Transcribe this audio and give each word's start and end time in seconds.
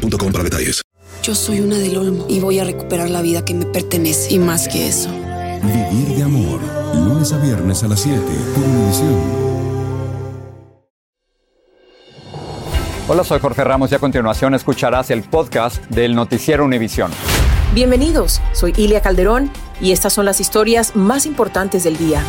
boostmobile.com 0.00 0.32
para 0.32 0.44
detalles. 0.44 0.82
Yo 1.22 1.34
soy 1.34 1.60
una 1.60 1.76
del 1.76 1.96
Olmo 1.96 2.26
y 2.28 2.40
voy 2.40 2.58
a 2.60 2.64
recuperar 2.64 3.10
la 3.10 3.20
vida 3.20 3.44
que 3.44 3.54
me 3.54 3.66
pertenece. 3.66 4.32
Y 4.32 4.38
más 4.38 4.68
que 4.68 4.88
eso. 4.88 5.10
Vivir 5.62 6.16
de 6.16 6.22
amor. 6.22 6.60
Lunes 6.94 7.32
a 7.32 7.38
viernes 7.38 7.82
a 7.82 7.88
las 7.88 8.00
7 8.00 8.20
por 8.54 8.64
Univisión. 8.64 9.50
Hola, 13.08 13.24
soy 13.24 13.40
Jorge 13.40 13.64
Ramos 13.64 13.90
y 13.90 13.96
a 13.96 13.98
continuación 13.98 14.54
escucharás 14.54 15.10
el 15.10 15.24
podcast 15.24 15.84
del 15.86 16.14
Noticiero 16.14 16.64
Univisión. 16.64 17.10
Bienvenidos, 17.74 18.40
soy 18.52 18.72
Ilia 18.76 19.00
Calderón 19.00 19.50
y 19.80 19.92
estas 19.92 20.12
son 20.12 20.24
las 20.24 20.40
historias 20.40 20.94
más 20.94 21.26
importantes 21.26 21.82
del 21.82 21.96
día. 21.96 22.22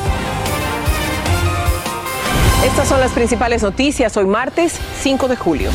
Estas 2.66 2.88
son 2.88 3.00
las 3.00 3.12
principales 3.12 3.62
noticias 3.64 4.18
hoy 4.18 4.26
martes 4.26 4.80
5 5.02 5.28
de 5.28 5.36
julio. 5.36 5.72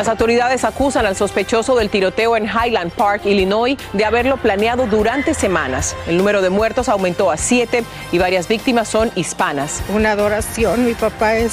Las 0.00 0.08
autoridades 0.08 0.64
acusan 0.64 1.04
al 1.04 1.14
sospechoso 1.14 1.76
del 1.76 1.90
tiroteo 1.90 2.34
en 2.34 2.46
Highland 2.46 2.90
Park, 2.90 3.26
Illinois, 3.26 3.76
de 3.92 4.06
haberlo 4.06 4.38
planeado 4.38 4.86
durante 4.86 5.34
semanas. 5.34 5.94
El 6.06 6.16
número 6.16 6.40
de 6.40 6.48
muertos 6.48 6.88
aumentó 6.88 7.30
a 7.30 7.36
siete 7.36 7.84
y 8.10 8.16
varias 8.16 8.48
víctimas 8.48 8.88
son 8.88 9.12
hispanas. 9.14 9.82
Una 9.90 10.12
adoración, 10.12 10.86
mi 10.86 10.94
papá 10.94 11.36
es 11.36 11.52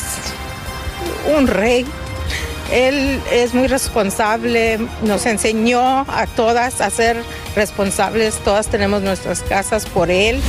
un 1.37 1.47
rey. 1.47 1.85
Él 2.71 3.21
es 3.33 3.53
muy 3.53 3.67
responsable, 3.67 4.79
nos 5.01 5.25
enseñó 5.25 6.05
a 6.07 6.25
todas 6.33 6.79
a 6.79 6.89
ser 6.89 7.21
responsables, 7.53 8.35
todas 8.45 8.69
tenemos 8.69 9.01
nuestras 9.01 9.41
casas 9.41 9.85
por 9.85 10.09
él. 10.09 10.41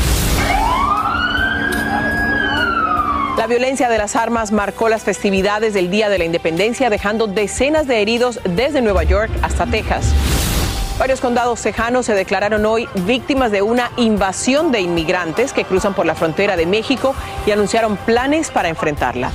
La 3.38 3.46
violencia 3.46 3.88
de 3.88 3.98
las 3.98 4.16
armas 4.16 4.50
marcó 4.50 4.88
las 4.88 5.04
festividades 5.04 5.72
del 5.72 5.92
Día 5.92 6.08
de 6.08 6.18
la 6.18 6.24
Independencia, 6.24 6.90
dejando 6.90 7.28
decenas 7.28 7.86
de 7.86 8.02
heridos 8.02 8.40
desde 8.42 8.82
Nueva 8.82 9.04
York 9.04 9.30
hasta 9.42 9.64
Texas. 9.64 10.12
Varios 10.98 11.20
condados 11.20 11.62
tejanos 11.62 12.06
se 12.06 12.14
declararon 12.14 12.66
hoy 12.66 12.88
víctimas 13.06 13.52
de 13.52 13.62
una 13.62 13.92
invasión 13.96 14.72
de 14.72 14.80
inmigrantes 14.80 15.52
que 15.52 15.64
cruzan 15.64 15.94
por 15.94 16.04
la 16.04 16.16
frontera 16.16 16.56
de 16.56 16.66
México 16.66 17.14
y 17.46 17.52
anunciaron 17.52 17.96
planes 17.96 18.50
para 18.50 18.70
enfrentarla. 18.70 19.30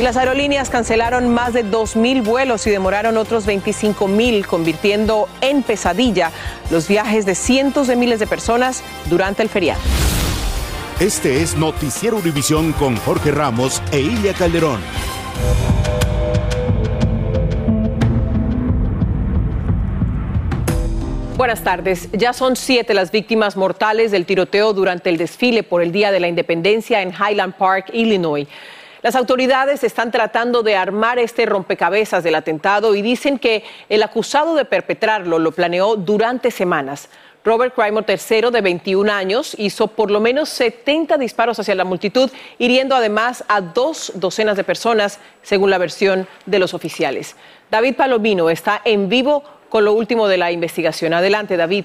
Las 0.00 0.16
aerolíneas 0.16 0.68
cancelaron 0.68 1.32
más 1.32 1.52
de 1.52 1.64
2.000 1.64 2.24
vuelos 2.24 2.66
y 2.66 2.70
demoraron 2.70 3.16
otros 3.18 3.46
25.000, 3.46 4.44
convirtiendo 4.46 5.28
en 5.42 5.62
pesadilla 5.62 6.32
los 6.72 6.88
viajes 6.88 7.24
de 7.24 7.36
cientos 7.36 7.86
de 7.86 7.94
miles 7.94 8.18
de 8.18 8.26
personas 8.26 8.82
durante 9.08 9.44
el 9.44 9.48
feriado. 9.48 9.80
Este 10.98 11.42
es 11.42 11.58
Noticiero 11.58 12.16
Univisión 12.16 12.72
con 12.72 12.96
Jorge 12.96 13.30
Ramos 13.30 13.82
e 13.92 14.00
Ilia 14.00 14.32
Calderón. 14.32 14.80
Buenas 21.36 21.62
tardes. 21.62 22.08
Ya 22.12 22.32
son 22.32 22.56
siete 22.56 22.94
las 22.94 23.12
víctimas 23.12 23.58
mortales 23.58 24.10
del 24.10 24.24
tiroteo 24.24 24.72
durante 24.72 25.10
el 25.10 25.18
desfile 25.18 25.62
por 25.62 25.82
el 25.82 25.92
Día 25.92 26.10
de 26.10 26.20
la 26.20 26.28
Independencia 26.28 27.02
en 27.02 27.12
Highland 27.12 27.56
Park, 27.56 27.90
Illinois. 27.92 28.48
Las 29.02 29.16
autoridades 29.16 29.84
están 29.84 30.10
tratando 30.10 30.62
de 30.62 30.76
armar 30.76 31.18
este 31.18 31.44
rompecabezas 31.44 32.24
del 32.24 32.36
atentado 32.36 32.94
y 32.94 33.02
dicen 33.02 33.38
que 33.38 33.64
el 33.90 34.02
acusado 34.02 34.54
de 34.54 34.64
perpetrarlo 34.64 35.38
lo 35.38 35.52
planeó 35.52 35.96
durante 35.96 36.50
semanas. 36.50 37.10
Robert 37.46 37.76
Crymore 37.76 38.04
III, 38.08 38.50
de 38.50 38.60
21 38.60 39.12
años, 39.12 39.54
hizo 39.56 39.86
por 39.86 40.10
lo 40.10 40.18
menos 40.18 40.48
70 40.48 41.16
disparos 41.16 41.60
hacia 41.60 41.76
la 41.76 41.84
multitud, 41.84 42.28
hiriendo 42.58 42.96
además 42.96 43.44
a 43.46 43.60
dos 43.60 44.10
docenas 44.16 44.56
de 44.56 44.64
personas, 44.64 45.20
según 45.42 45.70
la 45.70 45.78
versión 45.78 46.26
de 46.44 46.58
los 46.58 46.74
oficiales. 46.74 47.36
David 47.70 47.94
Palomino 47.94 48.50
está 48.50 48.82
en 48.84 49.08
vivo 49.08 49.44
con 49.68 49.84
lo 49.84 49.92
último 49.92 50.26
de 50.26 50.38
la 50.38 50.50
investigación. 50.50 51.14
Adelante, 51.14 51.56
David. 51.56 51.84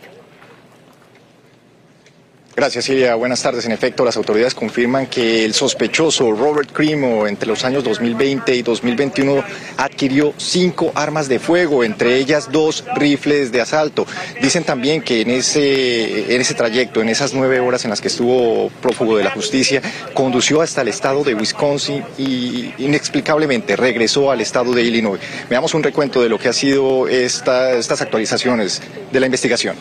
Gracias, 2.53 2.83
Silvia. 2.83 3.15
Buenas 3.15 3.41
tardes. 3.41 3.65
En 3.65 3.71
efecto, 3.71 4.03
las 4.03 4.17
autoridades 4.17 4.53
confirman 4.53 5.07
que 5.07 5.45
el 5.45 5.53
sospechoso 5.53 6.33
Robert 6.33 6.69
Crimo 6.73 7.25
entre 7.25 7.47
los 7.47 7.63
años 7.63 7.81
2020 7.85 8.53
y 8.53 8.61
2021 8.61 9.41
adquirió 9.77 10.33
cinco 10.35 10.91
armas 10.93 11.29
de 11.29 11.39
fuego, 11.39 11.85
entre 11.85 12.17
ellas 12.17 12.51
dos 12.51 12.83
rifles 12.95 13.53
de 13.53 13.61
asalto. 13.61 14.05
Dicen 14.41 14.65
también 14.65 15.01
que 15.01 15.21
en 15.21 15.31
ese, 15.31 16.35
en 16.35 16.41
ese 16.41 16.53
trayecto, 16.53 17.01
en 17.01 17.07
esas 17.07 17.33
nueve 17.33 17.61
horas 17.61 17.85
en 17.85 17.89
las 17.89 18.01
que 18.01 18.09
estuvo 18.09 18.69
prófugo 18.81 19.15
de 19.15 19.23
la 19.23 19.31
justicia, 19.31 19.81
condució 20.13 20.61
hasta 20.61 20.81
el 20.81 20.89
estado 20.89 21.23
de 21.23 21.33
Wisconsin 21.33 22.03
y 22.17 22.73
inexplicablemente 22.79 23.77
regresó 23.77 24.29
al 24.29 24.41
estado 24.41 24.73
de 24.73 24.83
Illinois. 24.83 25.21
Veamos 25.49 25.73
un 25.73 25.83
recuento 25.83 26.21
de 26.21 26.27
lo 26.27 26.37
que 26.37 26.49
ha 26.49 26.53
sido 26.53 27.07
esta, 27.07 27.71
estas 27.71 28.01
actualizaciones 28.01 28.81
de 29.09 29.19
la 29.21 29.25
investigación. 29.25 29.77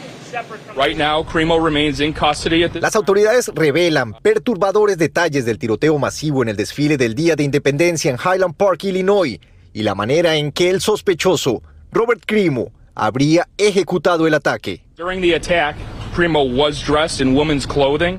Las 2.81 2.97
autoridades 2.97 3.51
revelan 3.55 4.15
perturbadores 4.23 4.99
detalles 4.99 5.45
del 5.45 5.59
tiroteo 5.59 5.99
masivo 5.99 6.43
en 6.43 6.49
el 6.49 6.57
desfile 6.57 6.97
del 6.97 7.15
Día 7.15 7.37
de 7.37 7.45
Independencia 7.45 8.11
en 8.11 8.17
Highland 8.17 8.55
Park, 8.55 8.85
Illinois, 8.85 9.39
y 9.73 9.83
la 9.83 9.95
manera 9.95 10.37
en 10.37 10.53
que 10.53 10.71
el 10.71 10.81
sospechoso, 10.81 11.63
Robert 11.93 12.23
Crimo, 12.27 12.73
habría 12.95 13.49
ejecutado 13.57 14.27
el 14.27 14.35
ataque. 14.35 14.85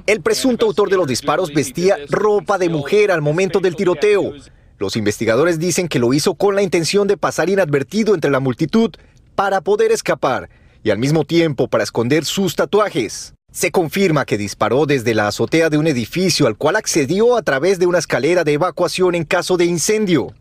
El 0.08 0.22
presunto 0.22 0.66
autor 0.66 0.90
de 0.90 0.98
los 0.98 1.08
disparos 1.08 1.54
vestía 1.54 1.98
ropa 2.10 2.58
de 2.58 2.70
mujer 2.70 3.12
al 3.12 3.22
momento 3.22 3.60
del 3.60 3.76
tiroteo. 3.76 4.34
Los 4.80 4.96
investigadores 4.96 5.60
dicen 5.60 5.88
que 5.88 6.00
lo 6.00 6.14
hizo 6.14 6.34
con 6.34 6.56
la 6.56 6.64
intención 6.64 7.08
de 7.08 7.18
pasar 7.18 7.50
inadvertido 7.50 8.16
entre 8.16 8.32
la 8.32 8.40
multitud 8.40 8.92
para 9.36 9.62
poder 9.62 9.92
escapar 9.92 10.50
y 10.84 10.90
al 10.90 10.98
mismo 10.98 11.26
tiempo 11.26 11.68
para 11.68 11.84
esconder 11.84 12.26
sus 12.26 12.56
tatuajes. 12.56 13.36
Se 13.54 13.70
confirma 13.70 14.24
que 14.24 14.38
disparó 14.38 14.86
desde 14.86 15.14
la 15.14 15.28
azotea 15.28 15.70
de 15.70 15.78
un 15.78 15.86
edificio 15.86 16.48
al 16.48 16.56
cual 16.56 16.78
accedió 16.78 17.36
a 17.36 17.42
través 17.42 17.80
de 17.80 17.86
una 17.86 17.98
escalera 17.98 18.46
de 18.46 18.54
evacuación 18.54 19.14
en 19.14 19.26
caso 19.26 19.58
de 19.58 19.66
incendio. 19.66 20.34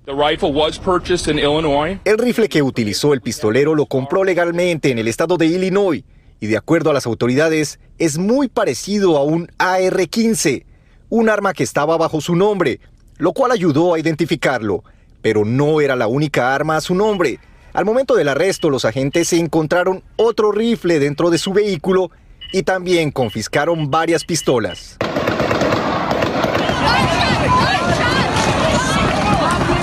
El 2.04 2.18
rifle 2.18 2.48
que 2.48 2.62
utilizó 2.62 3.12
el 3.12 3.20
pistolero 3.20 3.74
lo 3.74 3.86
compró 3.86 4.22
legalmente 4.22 4.92
en 4.92 4.98
el 5.00 5.08
estado 5.08 5.38
de 5.38 5.46
Illinois 5.46 6.04
y 6.38 6.46
de 6.46 6.56
acuerdo 6.56 6.90
a 6.90 6.94
las 6.94 7.04
autoridades 7.04 7.80
es 7.98 8.16
muy 8.16 8.46
parecido 8.46 9.16
a 9.16 9.24
un 9.24 9.50
AR-15, 9.58 10.64
un 11.08 11.28
arma 11.28 11.52
que 11.52 11.64
estaba 11.64 11.96
bajo 11.96 12.20
su 12.20 12.36
nombre, 12.36 12.78
lo 13.18 13.32
cual 13.32 13.50
ayudó 13.50 13.94
a 13.94 13.98
identificarlo, 13.98 14.84
pero 15.20 15.44
no 15.44 15.80
era 15.80 15.96
la 15.96 16.06
única 16.06 16.54
arma 16.54 16.76
a 16.76 16.80
su 16.80 16.94
nombre. 16.94 17.40
Al 17.72 17.84
momento 17.84 18.14
del 18.14 18.28
arresto, 18.28 18.70
los 18.70 18.84
agentes 18.84 19.28
se 19.28 19.40
encontraron 19.40 20.04
otro 20.14 20.52
rifle 20.52 21.00
dentro 21.00 21.30
de 21.30 21.38
su 21.38 21.52
vehículo 21.52 22.12
y 22.52 22.62
también 22.62 23.10
confiscaron 23.10 23.90
varias 23.90 24.24
pistolas. 24.24 24.96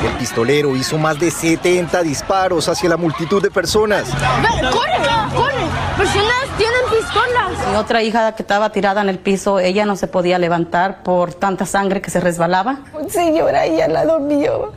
El 0.06 0.14
pistolero 0.18 0.76
hizo 0.76 0.98
más 0.98 1.20
de 1.20 1.32
70 1.32 2.04
disparos 2.04 2.68
hacia 2.70 2.90
la 2.90 2.98
multitud 2.98 3.42
de 3.42 3.52
personas. 3.52 4.10
¡Corre! 4.10 5.36
¡Corre! 5.36 5.54
¡Personas 5.98 6.58
tienen 6.58 6.82
pistolas! 6.92 7.70
Mi 7.70 7.76
otra 7.76 8.04
hija 8.04 8.36
que 8.36 8.44
estaba 8.44 8.72
tirada 8.72 9.02
en 9.02 9.10
el 9.10 9.20
piso, 9.20 9.60
ella 9.60 9.86
no 9.86 9.96
se 9.96 10.08
podía 10.08 10.38
levantar 10.38 11.04
por 11.04 11.34
tanta 11.34 11.66
sangre 11.66 12.02
que 12.02 12.12
se 12.12 12.20
resbalaba. 12.20 12.80
Señora, 13.10 13.66
ella 13.66 13.88
la 13.88 14.06
dormió 14.06 14.74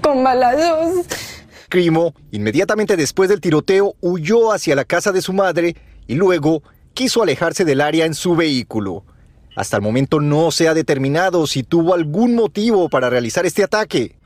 con 0.00 0.22
balazos. 0.22 1.06
Crimo, 1.68 2.14
inmediatamente 2.30 2.96
después 2.96 3.28
del 3.28 3.40
tiroteo, 3.40 3.94
huyó 4.00 4.52
hacia 4.52 4.74
la 4.74 4.84
casa 4.84 5.12
de 5.12 5.20
su 5.20 5.32
madre 5.34 5.76
y 6.08 6.16
luego 6.16 6.64
quiso 6.94 7.22
alejarse 7.22 7.64
del 7.64 7.80
área 7.80 8.06
en 8.06 8.14
su 8.14 8.34
vehículo. 8.34 9.04
Hasta 9.54 9.76
el 9.76 9.82
momento 9.82 10.18
no 10.20 10.50
se 10.50 10.66
ha 10.66 10.74
determinado 10.74 11.46
si 11.46 11.62
tuvo 11.62 11.94
algún 11.94 12.34
motivo 12.34 12.88
para 12.88 13.10
realizar 13.10 13.46
este 13.46 13.62
ataque. 13.62 14.16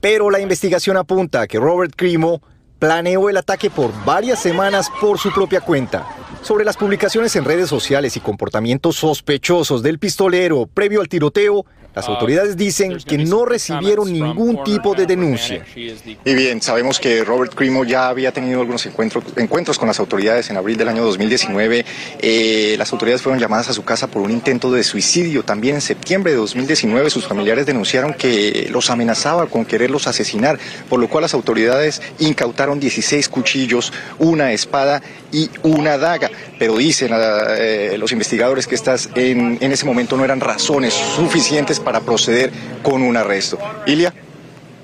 Pero 0.00 0.30
la 0.30 0.40
investigación 0.40 0.96
apunta 0.96 1.42
a 1.42 1.46
que 1.46 1.58
Robert 1.58 1.92
Crimo 1.96 2.42
planeó 2.78 3.28
el 3.28 3.36
ataque 3.36 3.68
por 3.68 3.92
varias 4.04 4.40
semanas 4.40 4.90
por 5.00 5.18
su 5.18 5.32
propia 5.32 5.60
cuenta. 5.60 6.06
Sobre 6.42 6.64
las 6.64 6.78
publicaciones 6.78 7.36
en 7.36 7.44
redes 7.44 7.68
sociales 7.68 8.16
y 8.16 8.20
comportamientos 8.20 8.96
sospechosos 8.96 9.82
del 9.82 9.98
pistolero 9.98 10.66
previo 10.66 11.02
al 11.02 11.08
tiroteo, 11.08 11.66
las 11.94 12.08
Ah, 12.08 12.12
autoridades 12.12 12.56
dicen 12.56 12.98
que 12.98 13.18
no 13.18 13.44
recibieron 13.44 14.12
ningún 14.12 14.62
tipo 14.62 14.94
de 14.94 15.06
denuncia. 15.06 15.64
Y 15.74 16.34
bien, 16.34 16.62
sabemos 16.62 17.00
que 17.00 17.24
Robert 17.24 17.54
Crimo 17.54 17.84
ya 17.84 18.08
había 18.08 18.32
tenido 18.32 18.60
algunos 18.60 18.86
encuentros, 18.86 19.24
encuentros 19.36 19.78
con 19.78 19.88
las 19.88 19.98
autoridades 19.98 20.50
en 20.50 20.56
abril 20.56 20.76
del 20.76 20.88
año 20.88 21.04
2019. 21.04 21.84
Eh, 22.20 22.74
las 22.78 22.92
autoridades 22.92 23.22
fueron 23.22 23.40
llamadas 23.40 23.70
a 23.70 23.72
su 23.72 23.82
casa 23.82 24.06
por 24.06 24.22
un 24.22 24.30
intento 24.30 24.70
de 24.70 24.84
suicidio. 24.84 25.42
También 25.42 25.76
en 25.76 25.80
septiembre 25.80 26.32
de 26.32 26.38
2019 26.38 27.10
sus 27.10 27.26
familiares 27.26 27.66
denunciaron 27.66 28.14
que 28.14 28.68
los 28.70 28.90
amenazaba 28.90 29.46
con 29.46 29.64
quererlos 29.64 30.06
asesinar, 30.06 30.58
por 30.88 31.00
lo 31.00 31.08
cual 31.08 31.22
las 31.22 31.34
autoridades 31.34 32.02
incautaron 32.18 32.78
16 32.78 33.28
cuchillos, 33.28 33.92
una 34.18 34.52
espada 34.52 35.02
y 35.32 35.50
una 35.62 35.98
daga. 35.98 36.30
Pero 36.58 36.76
dicen 36.76 37.12
ah, 37.12 37.54
eh, 37.56 37.96
los 37.98 38.12
investigadores 38.12 38.66
que 38.66 38.74
estas 38.74 39.10
en, 39.14 39.58
en 39.60 39.72
ese 39.72 39.84
momento 39.84 40.16
no 40.16 40.24
eran 40.24 40.40
razones 40.40 40.94
suficientes 40.94 41.80
para 41.80 42.00
proceder 42.00 42.50
con 42.82 43.02
un 43.02 43.16
arresto. 43.16 43.58
Ilia. 43.86 44.12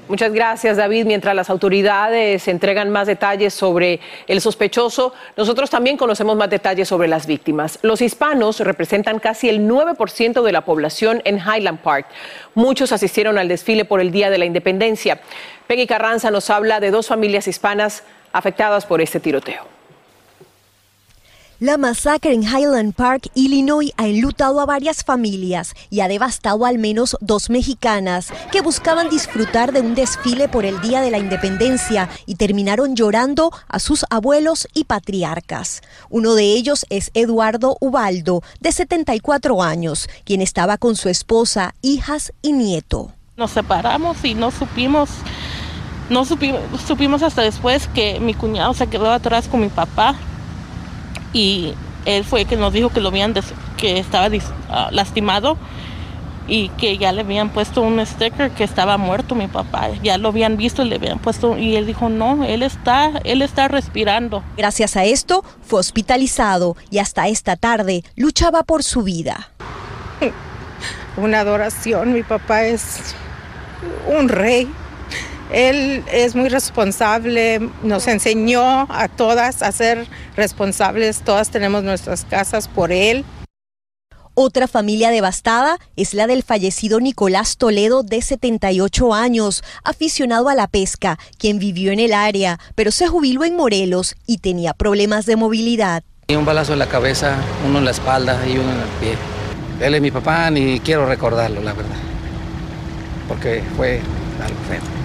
Muchas 0.09 0.33
gracias, 0.33 0.77
David. 0.77 1.05
Mientras 1.05 1.35
las 1.35 1.51
autoridades 1.51 2.47
entregan 2.47 2.91
más 2.91 3.09
detalles 3.09 3.53
sobre 3.53 3.99
el 4.29 4.41
sospechoso, 4.41 5.13
nosotros 5.37 5.69
también 5.69 5.97
conocemos 5.97 6.37
más 6.37 6.49
detalles 6.49 6.87
sobre 6.87 7.09
las 7.09 7.27
víctimas. 7.27 7.81
Los 7.83 8.01
hispanos 8.01 8.61
representan 8.61 9.19
casi 9.19 9.49
el 9.49 9.69
9% 9.69 10.45
de 10.45 10.53
la 10.53 10.65
población 10.65 11.23
en 11.25 11.39
Highland 11.39 11.81
Park. 11.81 12.07
Muchos 12.55 12.93
asistieron 12.93 13.37
al 13.37 13.49
desfile 13.49 13.85
por 13.85 14.01
el 14.01 14.13
Día 14.13 14.31
de 14.31 14.39
la 14.39 14.45
Independencia. 14.45 15.21
Peggy 15.67 15.89
Carranza 15.89 16.31
nos 16.31 16.51
habla 16.51 16.79
de 16.79 16.93
dos 16.93 17.09
familias 17.09 17.49
hispanas 17.49 18.05
afectadas 18.33 18.87
por 18.87 19.01
este 19.01 19.19
tiroteo. 19.19 19.76
La 21.59 21.79
masacre 21.79 22.35
en 22.35 22.43
Highland 22.43 22.93
Park, 22.93 23.31
Illinois, 23.33 23.91
ha 23.97 24.07
enlutado 24.07 24.61
a 24.61 24.67
varias 24.67 25.03
familias 25.03 25.73
y 25.89 26.01
ha 26.01 26.09
devastado 26.09 26.67
al 26.67 26.77
menos 26.77 27.17
dos 27.23 27.49
mexicanas 27.49 28.31
que 28.53 28.61
buscaban 28.61 29.09
disfrutar 29.09 29.73
de 29.73 29.81
un 29.81 29.95
desfile 29.95 30.49
por 30.49 30.67
el 30.67 30.79
Día 30.83 31.01
de 31.01 31.11
la 31.11 31.17
Independencia 31.17 32.11
y 32.27 32.35
terminaron 32.35 32.95
llorando 32.95 33.53
a 33.69 33.79
sus 33.79 34.05
abuelos 34.11 34.69
y 34.75 34.85
patriarcas. 34.85 35.81
Uno 36.11 36.35
de 36.35 36.45
ellos 36.45 36.85
es 36.91 37.11
Eduardo 37.15 37.79
Ubaldo, 37.81 38.43
de 38.61 38.73
74 38.73 39.63
años, 39.63 40.11
quien 40.25 40.43
estaba 40.43 40.77
con 40.77 40.95
su 40.95 41.09
esposa, 41.09 41.75
hijas 41.81 42.35
y 42.43 42.53
nieto. 42.53 43.13
Nos 43.39 43.53
separamos 43.53 44.23
y 44.27 44.35
no 44.35 44.51
supimos, 44.51 45.09
no 46.11 46.27
supimos, 46.27 46.61
supimos 46.87 47.23
hasta 47.23 47.41
después 47.41 47.89
que 47.95 48.21
mi 48.21 48.35
cuñado 48.35 48.75
se 48.75 48.89
quedó 48.89 49.11
atrás 49.11 49.49
con 49.49 49.61
mi 49.61 49.71
papá 49.71 50.17
y 51.33 51.75
él 52.05 52.25
fue 52.25 52.43
el 52.43 52.47
que 52.47 52.57
nos 52.57 52.73
dijo 52.73 52.89
que 52.91 53.01
lo 53.01 53.09
habían 53.09 53.33
des- 53.35 53.53
que 53.77 53.99
estaba 53.99 54.29
dis- 54.29 54.51
ah, 54.71 54.89
lastimado 54.93 55.57
y 56.49 56.69
que 56.71 56.97
ya 56.97 57.11
le 57.11 57.23
habían 57.23 57.49
puesto 57.51 57.83
un 57.83 58.05
sticker 58.07 58.53
que 58.53 58.63
estaba 58.63 58.97
muerto 58.99 59.35
mi 59.35 59.49
papá. 59.49 59.89
Ya 60.03 60.17
lo 60.17 60.29
habían 60.29 60.57
visto 60.57 60.83
y 60.85 60.89
le 60.89 60.95
habían 60.97 61.19
puesto 61.19 61.59
y 61.59 61.75
él 61.75 61.87
dijo, 61.87 62.09
"No, 62.09 62.45
él 62.45 62.63
está, 62.63 63.11
él 63.25 63.43
está 63.43 63.67
respirando." 63.67 64.45
Gracias 64.57 64.97
a 64.97 65.05
esto, 65.05 65.45
fue 65.63 65.81
hospitalizado 65.81 66.77
y 66.91 66.99
hasta 66.99 67.27
esta 67.27 67.57
tarde 67.57 68.05
luchaba 68.15 68.63
por 68.63 68.85
su 68.85 69.03
vida. 69.03 69.51
Una 71.17 71.41
adoración, 71.41 72.13
mi 72.13 72.23
papá 72.23 72.63
es 72.65 73.15
un 74.17 74.29
rey. 74.29 74.69
Él 75.53 76.05
es 76.13 76.35
muy 76.35 76.49
responsable, 76.49 77.71
nos 77.83 78.09
enseñó 78.09 78.63
a 78.91 79.09
todas 79.09 79.63
a 79.63 79.71
ser 79.73 80.07
responsables, 80.37 81.23
todas 81.23 81.51
tenemos 81.51 81.85
nuestras 81.85 82.25
casas 82.25 82.69
por 82.69 82.93
él. 82.93 83.25
Otra 84.39 84.69
familia 84.69 85.09
devastada 85.09 85.79
es 85.97 86.13
la 86.13 86.27
del 86.27 86.43
fallecido 86.43 87.01
Nicolás 87.01 87.57
Toledo, 87.57 88.03
de 88.03 88.21
78 88.21 89.15
años, 89.15 89.65
aficionado 89.83 90.51
a 90.51 90.55
la 90.55 90.67
pesca, 90.67 91.19
quien 91.39 91.59
vivió 91.59 91.91
en 91.91 92.01
el 92.01 92.13
área, 92.13 92.61
pero 92.75 92.91
se 92.91 93.09
jubiló 93.09 93.45
en 93.45 93.57
Morelos 93.57 94.15
y 94.27 94.39
tenía 94.39 94.75
problemas 94.75 95.25
de 95.25 95.37
movilidad. 95.37 96.03
Y 96.29 96.35
un 96.35 96.45
balazo 96.45 96.75
en 96.75 96.81
la 96.81 96.89
cabeza, 96.89 97.37
uno 97.67 97.79
en 97.79 97.87
la 97.87 97.93
espalda 97.93 98.47
y 98.47 98.59
uno 98.59 98.73
en 98.73 98.81
el 98.81 98.89
pie. 99.01 99.17
Él 99.81 99.95
es 99.95 100.03
mi 100.03 100.11
papá, 100.11 100.51
ni 100.51 100.81
quiero 100.81 101.07
recordarlo, 101.07 101.63
la 101.63 101.73
verdad. 101.73 101.97
Porque 103.29 103.63
fue 103.75 104.03
algo 104.45 104.61
feo. 104.69 104.96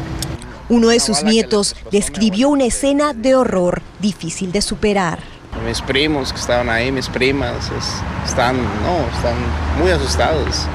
Uno 0.71 0.87
de 0.87 1.01
sus 1.01 1.21
nietos 1.23 1.75
describió 1.91 2.47
una 2.47 2.63
escena 2.63 3.11
de 3.13 3.35
horror 3.35 3.81
difícil 3.99 4.53
de 4.53 4.61
superar. 4.61 5.19
Mis 5.67 5.81
primos 5.81 6.31
que 6.31 6.39
estaban 6.39 6.69
ahí, 6.69 6.93
mis 6.93 7.09
primas, 7.09 7.51
es- 7.77 8.01
están, 8.25 8.55
no, 8.55 9.15
están 9.17 9.35
muy 9.81 9.91
asustados 9.91 10.65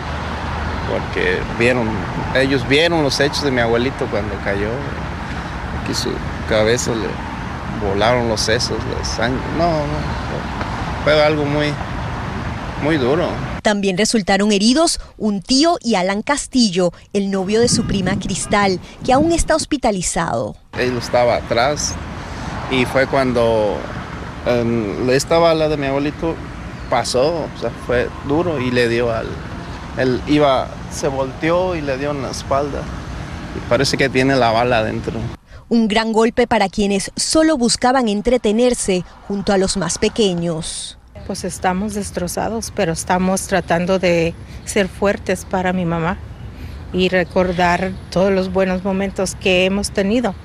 porque 0.91 1.39
vieron, 1.59 1.89
ellos 2.35 2.69
vieron 2.69 3.03
los 3.03 3.19
hechos 3.21 3.43
de 3.43 3.51
mi 3.51 3.63
abuelito 3.63 4.05
cuando 4.11 4.35
cayó. 4.45 4.69
Aquí 5.83 5.95
su 5.95 6.11
cabeza 6.47 6.91
le 6.91 7.09
volaron 7.89 8.29
los 8.29 8.43
sesos, 8.43 8.77
la 8.99 9.03
sangre. 9.03 9.41
No, 9.57 9.71
no, 9.71 11.05
fue 11.05 11.25
algo 11.25 11.47
muy, 11.47 11.73
muy 12.83 12.99
duro. 12.99 13.29
También 13.67 13.99
resultaron 13.99 14.53
heridos 14.53 15.01
un 15.19 15.43
tío 15.43 15.77
y 15.83 15.97
Alan 15.97 16.23
Castillo, 16.23 16.93
el 17.13 17.33
novio 17.33 17.61
de 17.61 17.67
su 17.67 17.85
prima 17.85 18.17
Cristal, 18.17 18.79
que 19.05 19.13
aún 19.13 19.33
está 19.33 19.57
hospitalizado. 19.57 20.55
Él 20.79 20.97
estaba 20.97 21.35
atrás 21.35 21.93
y 22.71 22.85
fue 22.85 23.09
cuando 23.09 23.77
em, 24.47 25.11
esta 25.11 25.39
bala 25.39 25.69
de 25.69 25.77
mi 25.77 25.89
abuelito 25.89 26.37
pasó, 26.89 27.49
o 27.57 27.61
sea, 27.61 27.71
fue 27.89 28.09
duro 28.29 28.61
y 28.61 28.71
le 28.71 28.89
dio 28.89 29.11
al... 29.11 29.27
Él 29.99 30.23
iba, 30.29 30.69
se 30.93 31.09
volteó 31.09 31.75
y 31.75 31.81
le 31.81 31.99
dio 31.99 32.13
en 32.13 32.23
la 32.23 32.31
espalda. 32.31 32.83
Y 33.57 33.69
parece 33.69 33.97
que 33.97 34.09
tiene 34.09 34.37
la 34.37 34.53
bala 34.53 34.79
adentro. 34.79 35.15
Un 35.69 35.89
gran 35.89 36.13
golpe 36.13 36.47
para 36.47 36.69
quienes 36.69 37.11
solo 37.17 37.59
buscaban 37.59 38.07
entretenerse 38.07 39.05
junto 39.27 39.53
a 39.53 39.59
los 39.59 39.77
más 39.77 39.99
pequeños. 39.99 40.99
Pues 41.27 41.43
estamos 41.43 41.95
destrozados, 41.95 42.73
pero 42.75 42.93
estamos 42.93 43.49
tratando 43.49 43.99
de 43.99 44.33
ser 44.65 44.87
fuertes 44.87 45.45
para 45.45 45.73
mi 45.73 45.85
mamá 45.85 46.19
y 46.93 47.09
recordar 47.09 47.91
todos 48.11 48.33
los 48.33 48.53
buenos 48.53 48.85
momentos 48.85 49.35
que 49.35 49.65
hemos 49.65 49.91
tenido. 49.91 50.37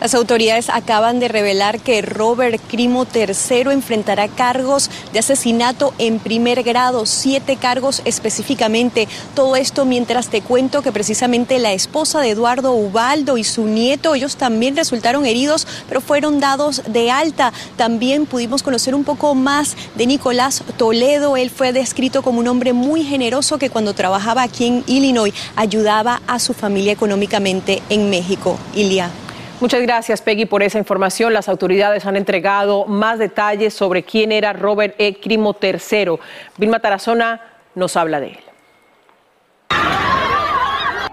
Las 0.00 0.14
autoridades 0.14 0.68
acaban 0.68 1.20
de 1.20 1.28
revelar 1.28 1.80
que 1.80 2.02
Robert 2.02 2.60
Crimo 2.68 3.06
III 3.12 3.72
enfrentará 3.72 4.28
cargos 4.28 4.90
de 5.12 5.20
asesinato 5.20 5.94
en 5.98 6.18
primer 6.18 6.62
grado, 6.62 7.06
siete 7.06 7.56
cargos 7.56 8.02
específicamente. 8.04 9.08
Todo 9.34 9.56
esto 9.56 9.86
mientras 9.86 10.28
te 10.28 10.42
cuento 10.42 10.82
que 10.82 10.92
precisamente 10.92 11.58
la 11.58 11.72
esposa 11.72 12.20
de 12.20 12.30
Eduardo 12.30 12.72
Ubaldo 12.72 13.38
y 13.38 13.44
su 13.44 13.64
nieto, 13.64 14.14
ellos 14.14 14.36
también 14.36 14.76
resultaron 14.76 15.24
heridos, 15.24 15.66
pero 15.88 16.02
fueron 16.02 16.40
dados 16.40 16.82
de 16.86 17.10
alta. 17.10 17.54
También 17.76 18.26
pudimos 18.26 18.62
conocer 18.62 18.94
un 18.94 19.04
poco 19.04 19.34
más 19.34 19.76
de 19.94 20.06
Nicolás 20.06 20.62
Toledo. 20.76 21.38
Él 21.38 21.48
fue 21.48 21.72
descrito 21.72 22.20
como 22.20 22.40
un 22.40 22.48
hombre 22.48 22.74
muy 22.74 23.02
generoso 23.02 23.56
que 23.58 23.70
cuando 23.70 23.94
trabajaba 23.94 24.42
aquí 24.42 24.66
en 24.66 24.84
Illinois 24.86 25.32
ayudaba 25.56 26.20
a 26.26 26.38
su 26.38 26.52
familia 26.52 26.92
económicamente 26.92 27.82
en 27.88 28.10
México. 28.10 28.58
Ilia. 28.74 29.10
Muchas 29.58 29.80
gracias, 29.80 30.20
Peggy, 30.20 30.44
por 30.44 30.62
esa 30.62 30.78
información. 30.78 31.32
Las 31.32 31.48
autoridades 31.48 32.04
han 32.04 32.16
entregado 32.16 32.84
más 32.84 33.18
detalles 33.18 33.72
sobre 33.72 34.02
quién 34.02 34.30
era 34.30 34.52
Robert 34.52 34.94
E. 34.98 35.18
Crimo 35.18 35.56
III. 35.60 36.18
Vilma 36.58 36.80
Tarazona 36.80 37.40
nos 37.74 37.96
habla 37.96 38.20
de 38.20 38.28
él. 38.28 38.38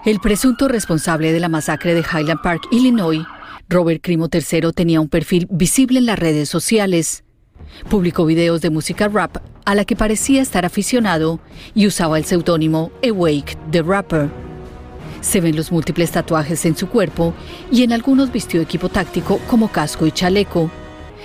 El 0.06 0.20
presunto 0.20 0.68
responsable 0.68 1.32
de 1.32 1.40
la 1.40 1.48
masacre 1.48 1.94
de 1.94 2.02
Highland 2.02 2.42
Park, 2.42 2.64
Illinois, 2.72 3.26
Robert 3.70 4.02
Crimo 4.04 4.28
III, 4.30 4.74
tenía 4.74 5.00
un 5.00 5.08
perfil 5.08 5.48
visible 5.50 6.00
en 6.00 6.06
las 6.06 6.20
redes 6.20 6.50
sociales. 6.50 7.24
Publicó 7.90 8.26
videos 8.26 8.60
de 8.60 8.70
música 8.70 9.08
rap 9.08 9.38
a 9.64 9.74
la 9.74 9.86
que 9.86 9.96
parecía 9.96 10.42
estar 10.42 10.66
aficionado 10.66 11.40
y 11.74 11.88
usaba 11.88 12.18
el 12.18 12.26
seudónimo 12.26 12.92
Awake 13.02 13.58
the 13.72 13.82
Rapper. 13.82 14.53
Se 15.24 15.40
ven 15.40 15.56
los 15.56 15.72
múltiples 15.72 16.12
tatuajes 16.12 16.66
en 16.66 16.76
su 16.76 16.90
cuerpo 16.90 17.34
y 17.72 17.84
en 17.84 17.94
algunos 17.94 18.32
vistió 18.32 18.62
equipo 18.62 18.90
táctico 18.90 19.40
como 19.48 19.70
casco 19.70 20.06
y 20.06 20.12
chaleco. 20.12 20.70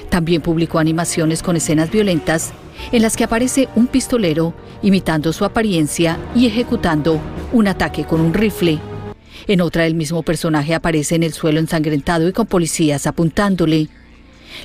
También 0.08 0.40
publicó 0.40 0.78
animaciones 0.78 1.42
con 1.42 1.56
escenas 1.56 1.90
violentas 1.90 2.52
en 2.92 3.02
las 3.02 3.16
que 3.16 3.24
aparece 3.24 3.68
un 3.74 3.88
pistolero 3.88 4.54
imitando 4.82 5.32
su 5.32 5.44
apariencia 5.44 6.16
y 6.34 6.46
ejecutando 6.46 7.20
un 7.52 7.66
ataque 7.66 8.04
con 8.04 8.20
un 8.20 8.32
rifle. 8.32 8.78
En 9.48 9.60
otra 9.60 9.84
el 9.84 9.96
mismo 9.96 10.22
personaje 10.22 10.74
aparece 10.74 11.16
en 11.16 11.24
el 11.24 11.32
suelo 11.32 11.58
ensangrentado 11.58 12.28
y 12.28 12.32
con 12.32 12.46
policías 12.46 13.06
apuntándole. 13.06 13.88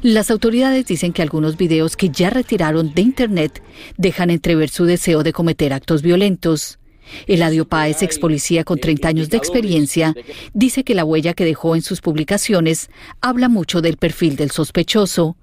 Las 0.03 0.29
autoridades 0.29 0.85
dicen 0.85 1.11
que 1.11 1.23
algunos 1.23 1.57
videos 1.57 1.97
que 1.97 2.09
ya 2.09 2.29
retiraron 2.29 2.93
de 2.93 3.01
Internet 3.01 3.63
dejan 3.97 4.29
entrever 4.29 4.69
su 4.69 4.85
deseo 4.85 5.23
de 5.23 5.33
cometer 5.33 5.73
actos 5.73 6.03
violentos. 6.03 6.77
Eladio 7.27 7.65
Páez, 7.65 8.01
ex 8.01 8.19
policía 8.19 8.63
con 8.63 8.79
30 8.79 9.07
años 9.07 9.29
de 9.29 9.37
experiencia, 9.37 10.13
dice 10.53 10.83
que 10.83 10.95
la 10.95 11.05
huella 11.05 11.33
que 11.33 11.45
dejó 11.45 11.75
en 11.75 11.81
sus 11.81 12.01
publicaciones 12.01 12.89
habla 13.21 13.49
mucho 13.49 13.81
del 13.81 13.97
perfil 13.97 14.35
del 14.35 14.51
sospechoso. 14.51 15.37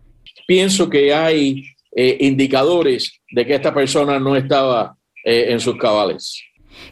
Pienso 0.46 0.88
que 0.88 1.14
hay 1.14 1.64
eh, 1.92 2.18
indicadores 2.20 3.20
de 3.30 3.46
que 3.46 3.54
esta 3.54 3.74
persona 3.74 4.18
no 4.18 4.36
estaba 4.36 4.96
eh, 5.24 5.46
en 5.48 5.60
sus 5.60 5.76
cabales. 5.76 6.42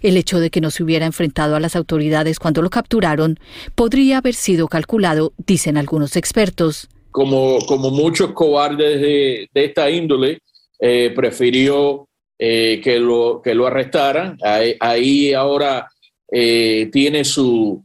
El 0.02 0.16
hecho 0.16 0.40
de 0.40 0.50
que 0.50 0.60
no 0.60 0.70
se 0.70 0.82
hubiera 0.82 1.06
enfrentado 1.06 1.56
a 1.56 1.60
las 1.60 1.76
autoridades 1.76 2.38
cuando 2.38 2.62
lo 2.62 2.70
capturaron 2.70 3.38
podría 3.74 4.18
haber 4.18 4.34
sido 4.34 4.68
calculado, 4.68 5.32
dicen 5.38 5.76
algunos 5.76 6.16
expertos. 6.16 6.88
Como, 7.10 7.58
como 7.66 7.90
muchos 7.90 8.32
cobardes 8.32 9.00
de, 9.00 9.48
esta 9.54 9.90
índole, 9.90 10.40
eh, 10.80 11.12
prefirió 11.14 12.08
eh, 12.38 12.80
que, 12.82 12.98
lo, 12.98 13.40
que 13.42 13.54
lo 13.54 13.66
arrestaran. 13.66 14.38
Ahí, 14.42 15.32
ahora 15.32 15.88
eh, 16.30 16.88
tiene 16.92 17.24
su, 17.24 17.84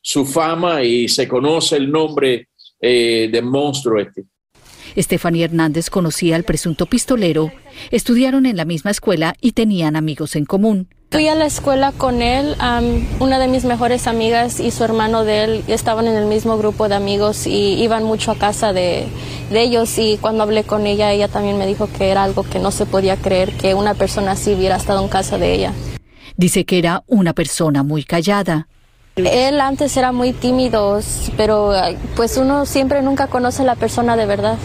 su 0.00 0.24
fama 0.24 0.82
y 0.82 1.08
se 1.08 1.28
conoce 1.28 1.76
el 1.76 1.90
nombre 1.90 2.48
del 2.80 3.44
monstruo 3.44 4.00
este. 4.00 4.24
Estefanía 4.96 5.44
Hernández 5.44 5.88
conocía 5.88 6.34
al 6.34 6.42
presunto 6.42 6.86
pistolero, 6.86 7.52
estudiaron 7.92 8.44
en 8.44 8.56
la 8.56 8.64
misma 8.64 8.90
escuela 8.90 9.34
y 9.40 9.52
tenían 9.52 9.94
amigos 9.94 10.34
en 10.34 10.46
común. 10.46 10.88
Fui 11.12 11.28
a 11.28 11.34
la 11.34 11.44
escuela 11.44 11.92
con 11.92 12.22
él, 12.22 12.56
una 13.20 13.38
de 13.38 13.46
mis 13.46 13.66
mejores 13.66 14.06
amigas 14.06 14.58
y 14.60 14.70
su 14.70 14.82
hermano 14.82 15.24
de 15.24 15.44
él 15.44 15.64
estaban 15.68 16.06
en 16.06 16.16
el 16.16 16.24
mismo 16.24 16.56
grupo 16.56 16.88
de 16.88 16.94
amigos 16.94 17.46
y 17.46 17.74
iban 17.82 18.02
mucho 18.02 18.30
a 18.30 18.38
casa 18.38 18.72
de, 18.72 19.06
de, 19.50 19.62
ellos 19.62 19.98
y 19.98 20.16
cuando 20.16 20.42
hablé 20.42 20.64
con 20.64 20.86
ella, 20.86 21.12
ella 21.12 21.28
también 21.28 21.58
me 21.58 21.66
dijo 21.66 21.86
que 21.86 22.08
era 22.08 22.24
algo 22.24 22.44
que 22.44 22.58
no 22.58 22.70
se 22.70 22.86
podía 22.86 23.18
creer 23.18 23.52
que 23.52 23.74
una 23.74 23.92
persona 23.92 24.32
así 24.32 24.54
hubiera 24.54 24.76
estado 24.76 25.02
en 25.02 25.08
casa 25.08 25.36
de 25.36 25.52
ella. 25.52 25.74
Dice 26.38 26.64
que 26.64 26.78
era 26.78 27.02
una 27.06 27.34
persona 27.34 27.82
muy 27.82 28.04
callada. 28.04 28.68
Él 29.16 29.60
antes 29.60 29.94
era 29.98 30.12
muy 30.12 30.32
tímido, 30.32 30.98
pero 31.36 31.74
pues 32.16 32.38
uno 32.38 32.64
siempre 32.64 33.02
nunca 33.02 33.26
conoce 33.26 33.60
a 33.60 33.66
la 33.66 33.74
persona 33.74 34.16
de 34.16 34.24
verdad. 34.24 34.56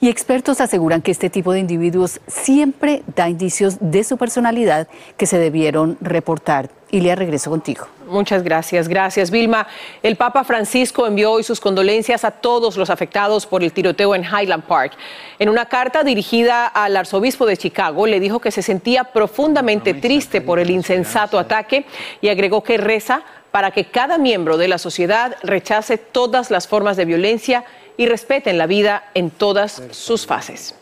Y 0.00 0.08
expertos 0.08 0.60
aseguran 0.60 1.00
que 1.00 1.10
este 1.10 1.30
tipo 1.30 1.52
de 1.52 1.60
individuos 1.60 2.20
siempre 2.26 3.02
da 3.14 3.28
indicios 3.28 3.76
de 3.80 4.04
su 4.04 4.18
personalidad 4.18 4.88
que 5.16 5.26
se 5.26 5.38
debieron 5.38 5.96
reportar. 6.00 6.68
Ilia, 6.90 7.16
regreso 7.16 7.50
contigo. 7.50 7.88
Muchas 8.06 8.44
gracias, 8.44 8.86
gracias 8.86 9.30
Vilma. 9.30 9.66
El 10.02 10.14
Papa 10.16 10.44
Francisco 10.44 11.06
envió 11.06 11.32
hoy 11.32 11.42
sus 11.42 11.60
condolencias 11.60 12.24
a 12.24 12.30
todos 12.30 12.76
los 12.76 12.90
afectados 12.90 13.46
por 13.46 13.64
el 13.64 13.72
tiroteo 13.72 14.14
en 14.14 14.22
Highland 14.22 14.64
Park. 14.64 14.92
En 15.40 15.48
una 15.48 15.66
carta 15.66 16.04
dirigida 16.04 16.66
al 16.66 16.96
arzobispo 16.96 17.44
de 17.46 17.56
Chicago, 17.56 18.06
le 18.06 18.20
dijo 18.20 18.38
que 18.38 18.52
se 18.52 18.62
sentía 18.62 19.04
profundamente 19.04 19.94
triste 19.94 20.40
por 20.40 20.60
el 20.60 20.70
insensato 20.70 21.38
ataque 21.38 21.86
y 22.20 22.28
agregó 22.28 22.62
que 22.62 22.76
reza 22.76 23.22
para 23.50 23.70
que 23.70 23.86
cada 23.86 24.18
miembro 24.18 24.56
de 24.56 24.68
la 24.68 24.78
sociedad 24.78 25.36
rechace 25.42 25.98
todas 25.98 26.50
las 26.50 26.68
formas 26.68 26.96
de 26.96 27.06
violencia 27.06 27.64
y 27.96 28.06
respeten 28.06 28.58
la 28.58 28.66
vida 28.66 29.10
en 29.14 29.30
todas 29.30 29.82
sus 29.90 30.26
fases. 30.26 30.74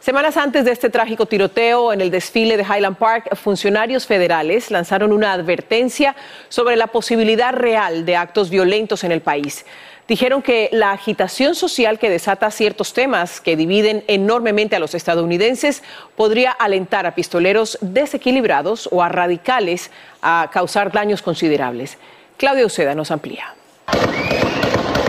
Semanas 0.00 0.38
antes 0.38 0.64
de 0.64 0.72
este 0.72 0.88
trágico 0.88 1.26
tiroteo 1.26 1.92
en 1.92 2.00
el 2.00 2.10
desfile 2.10 2.56
de 2.56 2.62
Highland 2.62 2.96
Park, 2.96 3.36
funcionarios 3.36 4.06
federales 4.06 4.70
lanzaron 4.70 5.12
una 5.12 5.34
advertencia 5.34 6.16
sobre 6.48 6.76
la 6.76 6.86
posibilidad 6.86 7.52
real 7.52 8.06
de 8.06 8.16
actos 8.16 8.48
violentos 8.48 9.04
en 9.04 9.12
el 9.12 9.20
país. 9.20 9.66
Dijeron 10.08 10.40
que 10.40 10.70
la 10.72 10.92
agitación 10.92 11.54
social 11.54 11.98
que 11.98 12.08
desata 12.08 12.50
ciertos 12.50 12.94
temas 12.94 13.42
que 13.42 13.56
dividen 13.56 14.02
enormemente 14.08 14.74
a 14.74 14.80
los 14.80 14.94
estadounidenses 14.94 15.82
podría 16.16 16.50
alentar 16.50 17.06
a 17.06 17.14
pistoleros 17.14 17.78
desequilibrados 17.82 18.88
o 18.90 19.02
a 19.02 19.10
radicales 19.10 19.90
a 20.22 20.48
causar 20.50 20.92
daños 20.92 21.20
considerables. 21.20 21.98
Claudia 22.38 22.64
Uceda 22.64 22.94
nos 22.94 23.10
amplía. 23.10 23.54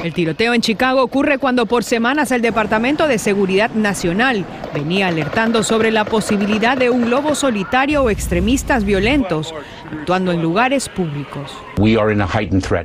El 0.03 0.13
tiroteo 0.13 0.55
en 0.55 0.61
Chicago 0.61 1.03
ocurre 1.03 1.37
cuando 1.37 1.67
por 1.67 1.83
semanas 1.83 2.31
el 2.31 2.41
Departamento 2.41 3.07
de 3.07 3.19
Seguridad 3.19 3.69
Nacional 3.71 4.45
venía 4.73 5.07
alertando 5.07 5.61
sobre 5.61 5.91
la 5.91 6.05
posibilidad 6.05 6.75
de 6.75 6.89
un 6.89 7.11
lobo 7.11 7.35
solitario 7.35 8.03
o 8.03 8.09
extremistas 8.09 8.83
violentos 8.83 9.53
actuando 9.91 10.31
en 10.31 10.41
lugares 10.41 10.89
públicos. 10.89 11.51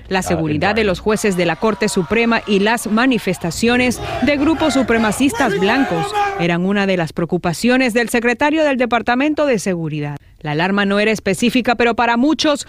La 0.08 0.22
seguridad 0.22 0.74
de 0.74 0.84
los 0.84 1.00
jueces 1.00 1.38
de 1.38 1.46
la 1.46 1.56
Corte 1.56 1.88
Suprema 1.88 2.42
y 2.46 2.58
las 2.58 2.86
manifestaciones 2.86 3.98
de 4.22 4.36
grupos 4.36 4.74
supremacistas 4.74 5.58
blancos 5.58 6.12
eran 6.38 6.66
una 6.66 6.86
de 6.86 6.98
las 6.98 7.14
preocupaciones 7.14 7.94
del 7.94 8.10
secretario 8.10 8.62
del 8.62 8.76
Departamento 8.76 9.46
de 9.46 9.58
Seguridad. 9.58 10.18
La 10.40 10.50
alarma 10.50 10.84
no 10.84 10.98
era 10.98 11.12
específica, 11.12 11.76
pero 11.76 11.94
para 11.94 12.18
muchos 12.18 12.66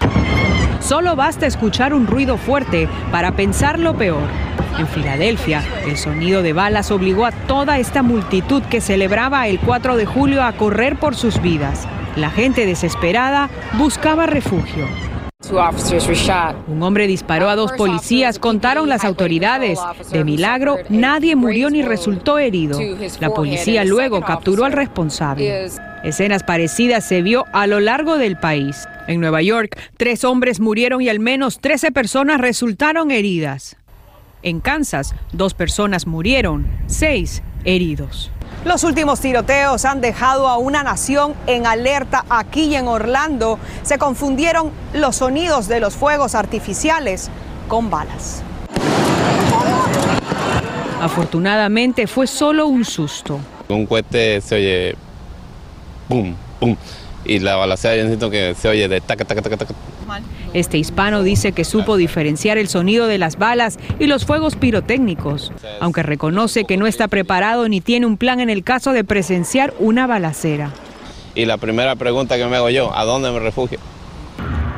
Solo 0.79 1.15
basta 1.15 1.45
escuchar 1.47 1.93
un 1.93 2.07
ruido 2.07 2.37
fuerte 2.37 2.87
para 3.11 3.33
pensar 3.33 3.79
lo 3.79 3.95
peor. 3.97 4.27
En 4.77 4.87
Filadelfia, 4.87 5.63
el 5.85 5.97
sonido 5.97 6.43
de 6.43 6.53
balas 6.53 6.91
obligó 6.91 7.25
a 7.25 7.31
toda 7.31 7.79
esta 7.79 8.03
multitud 8.03 8.61
que 8.63 8.79
celebraba 8.79 9.47
el 9.47 9.59
4 9.59 9.97
de 9.97 10.05
julio 10.05 10.43
a 10.43 10.53
correr 10.53 10.97
por 10.97 11.15
sus 11.15 11.41
vidas. 11.41 11.87
La 12.15 12.29
gente 12.29 12.65
desesperada 12.65 13.49
buscaba 13.73 14.27
refugio. 14.27 14.87
Un 16.67 16.83
hombre 16.83 17.07
disparó 17.07 17.49
a 17.49 17.55
dos 17.55 17.71
policías, 17.73 18.37
contaron 18.37 18.89
las 18.89 19.05
autoridades. 19.05 19.79
De 20.11 20.23
milagro, 20.23 20.77
nadie 20.89 21.35
murió 21.35 21.69
ni 21.69 21.83
resultó 21.83 22.37
herido. 22.37 22.79
La 23.19 23.29
policía 23.29 23.83
luego 23.83 24.21
capturó 24.21 24.65
al 24.65 24.73
responsable. 24.73 25.69
Escenas 26.03 26.43
parecidas 26.43 27.07
se 27.07 27.21
vio 27.21 27.45
a 27.53 27.65
lo 27.67 27.79
largo 27.79 28.17
del 28.17 28.37
país. 28.37 28.87
En 29.07 29.21
Nueva 29.21 29.41
York, 29.41 29.79
tres 29.95 30.25
hombres 30.25 30.59
murieron 30.59 31.01
y 31.01 31.07
al 31.07 31.21
menos 31.21 31.59
13 31.59 31.93
personas 31.93 32.41
resultaron 32.41 33.09
heridas. 33.09 33.77
En 34.43 34.59
Kansas, 34.59 35.15
dos 35.31 35.53
personas 35.53 36.05
murieron, 36.07 36.67
seis 36.87 37.41
heridos. 37.63 38.31
Los 38.65 38.83
últimos 38.83 39.21
tiroteos 39.21 39.85
han 39.85 40.01
dejado 40.01 40.49
a 40.49 40.57
una 40.57 40.83
nación 40.83 41.35
en 41.47 41.65
alerta 41.65 42.25
aquí 42.29 42.65
y 42.65 42.75
en 42.75 42.87
Orlando. 42.87 43.59
Se 43.83 43.97
confundieron 43.97 44.71
los 44.93 45.15
sonidos 45.15 45.69
de 45.69 45.79
los 45.79 45.95
fuegos 45.95 46.35
artificiales 46.35 47.29
con 47.69 47.89
balas. 47.89 48.43
Afortunadamente 51.01 52.07
fue 52.07 52.27
solo 52.27 52.67
un 52.67 52.83
susto. 52.83 53.39
Un 53.69 53.85
cohete 53.85 54.41
se 54.41 54.55
oye 54.55 54.95
pum, 56.09 56.35
pum 56.59 56.75
y 57.27 57.39
la 57.39 57.55
balacera 57.55 57.95
yo 57.95 58.07
siento 58.07 58.29
que 58.29 58.55
se 58.55 58.69
oye 58.69 58.87
de 58.87 59.01
taca, 59.01 59.25
taca, 59.25 59.41
taca, 59.41 59.57
taca. 59.57 59.73
Este 60.53 60.77
hispano 60.77 61.21
dice 61.21 61.51
que 61.51 61.65
supo 61.65 61.97
diferenciar 61.97 62.57
el 62.57 62.69
sonido 62.69 63.07
de 63.07 63.17
las 63.17 63.37
balas 63.37 63.77
y 63.99 64.07
los 64.07 64.25
fuegos 64.25 64.55
pirotécnicos, 64.55 65.51
aunque 65.81 66.03
reconoce 66.03 66.63
que 66.63 66.77
no 66.77 66.87
está 66.87 67.07
preparado 67.09 67.67
ni 67.67 67.81
tiene 67.81 68.05
un 68.05 68.17
plan 68.17 68.39
en 68.39 68.49
el 68.49 68.63
caso 68.63 68.93
de 68.93 69.03
presenciar 69.03 69.73
una 69.79 70.07
balacera. 70.07 70.71
Y 71.35 71.45
la 71.45 71.57
primera 71.57 71.95
pregunta 71.95 72.37
que 72.37 72.45
me 72.45 72.55
hago 72.55 72.69
yo, 72.69 72.95
¿a 72.95 73.03
dónde 73.03 73.31
me 73.31 73.39
refugio? 73.39 73.79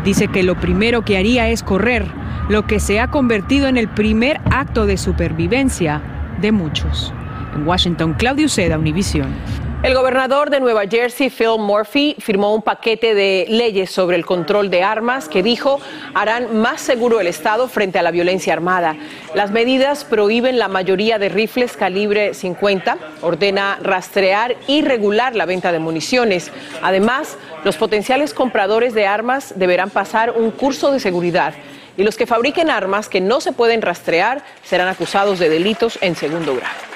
Dice 0.03 0.27
que 0.27 0.43
lo 0.43 0.59
primero 0.59 1.05
que 1.05 1.17
haría 1.17 1.49
es 1.49 1.61
correr, 1.61 2.07
lo 2.49 2.65
que 2.65 2.79
se 2.79 2.99
ha 2.99 3.11
convertido 3.11 3.67
en 3.67 3.77
el 3.77 3.87
primer 3.87 4.41
acto 4.51 4.85
de 4.85 4.97
supervivencia 4.97 6.01
de 6.41 6.51
muchos. 6.51 7.13
En 7.55 7.67
Washington, 7.67 8.15
Claudio 8.15 8.49
Seda, 8.49 8.77
Univisión. 8.77 9.33
El 9.81 9.95
gobernador 9.95 10.49
de 10.49 10.59
Nueva 10.59 10.83
Jersey, 10.89 11.29
Phil 11.29 11.57
Murphy, 11.57 12.17
firmó 12.19 12.53
un 12.53 12.61
paquete 12.61 13.15
de 13.15 13.45
leyes 13.47 13.89
sobre 13.89 14.17
el 14.17 14.25
control 14.25 14.69
de 14.69 14.83
armas 14.83 15.29
que 15.29 15.41
dijo 15.41 15.79
harán 16.13 16.57
más 16.57 16.81
seguro 16.81 17.21
el 17.21 17.27
Estado 17.27 17.69
frente 17.69 17.97
a 17.97 18.01
la 18.01 18.11
violencia 18.11 18.51
armada. 18.51 18.97
Las 19.35 19.51
medidas 19.51 20.03
prohíben 20.03 20.59
la 20.59 20.67
mayoría 20.67 21.17
de 21.17 21.29
rifles 21.29 21.77
calibre 21.77 22.33
50, 22.33 22.97
ordena 23.21 23.79
rastrear 23.81 24.57
y 24.67 24.81
regular 24.81 25.33
la 25.33 25.45
venta 25.45 25.71
de 25.71 25.79
municiones. 25.79 26.51
Además, 26.81 27.37
los 27.63 27.77
potenciales 27.77 28.33
compradores 28.33 28.93
de 28.93 29.07
armas 29.07 29.53
deberán 29.55 29.91
pasar 29.91 30.31
un 30.31 30.51
curso 30.51 30.91
de 30.91 30.99
seguridad 30.99 31.53
y 31.95 32.03
los 32.03 32.17
que 32.17 32.27
fabriquen 32.27 32.69
armas 32.69 33.07
que 33.07 33.21
no 33.21 33.39
se 33.39 33.53
pueden 33.53 33.81
rastrear 33.81 34.43
serán 34.61 34.89
acusados 34.89 35.39
de 35.39 35.47
delitos 35.47 35.97
en 36.01 36.17
segundo 36.17 36.53
grado. 36.53 36.88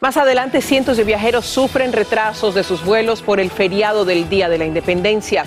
Más 0.00 0.16
adelante, 0.16 0.62
cientos 0.62 0.96
de 0.96 1.04
viajeros 1.04 1.44
sufren 1.44 1.92
retrasos 1.92 2.54
de 2.54 2.64
sus 2.64 2.82
vuelos 2.82 3.20
por 3.20 3.38
el 3.38 3.50
feriado 3.50 4.06
del 4.06 4.30
Día 4.30 4.48
de 4.48 4.56
la 4.56 4.64
Independencia. 4.64 5.44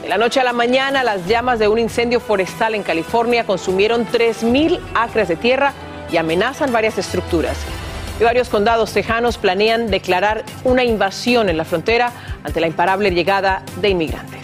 De 0.00 0.08
la 0.08 0.16
noche 0.16 0.40
a 0.40 0.44
la 0.44 0.54
mañana, 0.54 1.04
las 1.04 1.26
llamas 1.26 1.58
de 1.58 1.68
un 1.68 1.78
incendio 1.78 2.18
forestal 2.18 2.74
en 2.74 2.82
California 2.82 3.44
consumieron 3.44 4.06
3.000 4.06 4.80
acres 4.94 5.28
de 5.28 5.36
tierra 5.36 5.74
y 6.10 6.16
amenazan 6.16 6.72
varias 6.72 6.96
estructuras. 6.96 7.58
Y 8.18 8.24
varios 8.24 8.48
condados 8.48 8.90
tejanos 8.94 9.36
planean 9.36 9.90
declarar 9.90 10.44
una 10.64 10.82
invasión 10.82 11.50
en 11.50 11.58
la 11.58 11.66
frontera 11.66 12.10
ante 12.42 12.62
la 12.62 12.68
imparable 12.68 13.10
llegada 13.10 13.62
de 13.82 13.90
inmigrantes. 13.90 14.43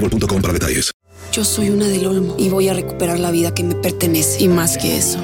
boostmobile.com 0.01 0.41
para 0.41 0.53
detalles. 0.53 0.91
Yo 1.31 1.45
soy 1.45 1.69
una 1.69 1.87
del 1.87 2.05
Olmo 2.07 2.35
y 2.37 2.49
voy 2.49 2.67
a 2.67 2.73
recuperar 2.73 3.19
la 3.19 3.31
vida 3.31 3.53
que 3.53 3.63
me 3.63 3.75
pertenece. 3.75 4.43
Y 4.43 4.49
más 4.49 4.77
que 4.77 4.97
eso. 4.97 5.19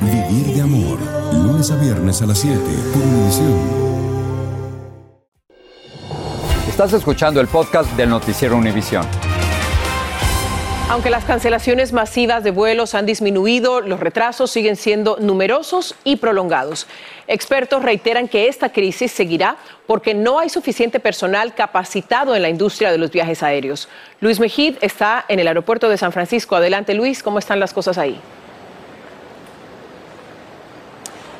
Vivir 0.00 0.54
de 0.54 0.62
amor. 0.62 0.98
Lunes 1.34 1.70
a 1.70 1.76
viernes 1.76 2.22
a 2.22 2.26
las 2.26 2.38
7 2.38 2.58
por 2.94 3.02
Univisión. 3.02 3.80
Estás 6.68 6.94
escuchando 6.94 7.40
el 7.40 7.48
podcast 7.48 7.94
del 7.94 8.08
noticiero 8.08 8.56
Univisión. 8.56 9.06
Aunque 10.90 11.08
las 11.08 11.24
cancelaciones 11.24 11.92
masivas 11.92 12.42
de 12.42 12.50
vuelos 12.50 12.96
han 12.96 13.06
disminuido, 13.06 13.80
los 13.80 14.00
retrasos 14.00 14.50
siguen 14.50 14.74
siendo 14.74 15.18
numerosos 15.20 15.94
y 16.02 16.16
prolongados. 16.16 16.88
Expertos 17.28 17.84
reiteran 17.84 18.26
que 18.26 18.48
esta 18.48 18.72
crisis 18.72 19.12
seguirá 19.12 19.56
porque 19.86 20.14
no 20.14 20.40
hay 20.40 20.48
suficiente 20.48 20.98
personal 20.98 21.54
capacitado 21.54 22.34
en 22.34 22.42
la 22.42 22.48
industria 22.48 22.90
de 22.90 22.98
los 22.98 23.12
viajes 23.12 23.44
aéreos. 23.44 23.88
Luis 24.20 24.40
Mejid 24.40 24.78
está 24.80 25.24
en 25.28 25.38
el 25.38 25.46
aeropuerto 25.46 25.88
de 25.88 25.96
San 25.96 26.10
Francisco. 26.10 26.56
Adelante, 26.56 26.92
Luis, 26.92 27.22
¿cómo 27.22 27.38
están 27.38 27.60
las 27.60 27.72
cosas 27.72 27.96
ahí? 27.96 28.20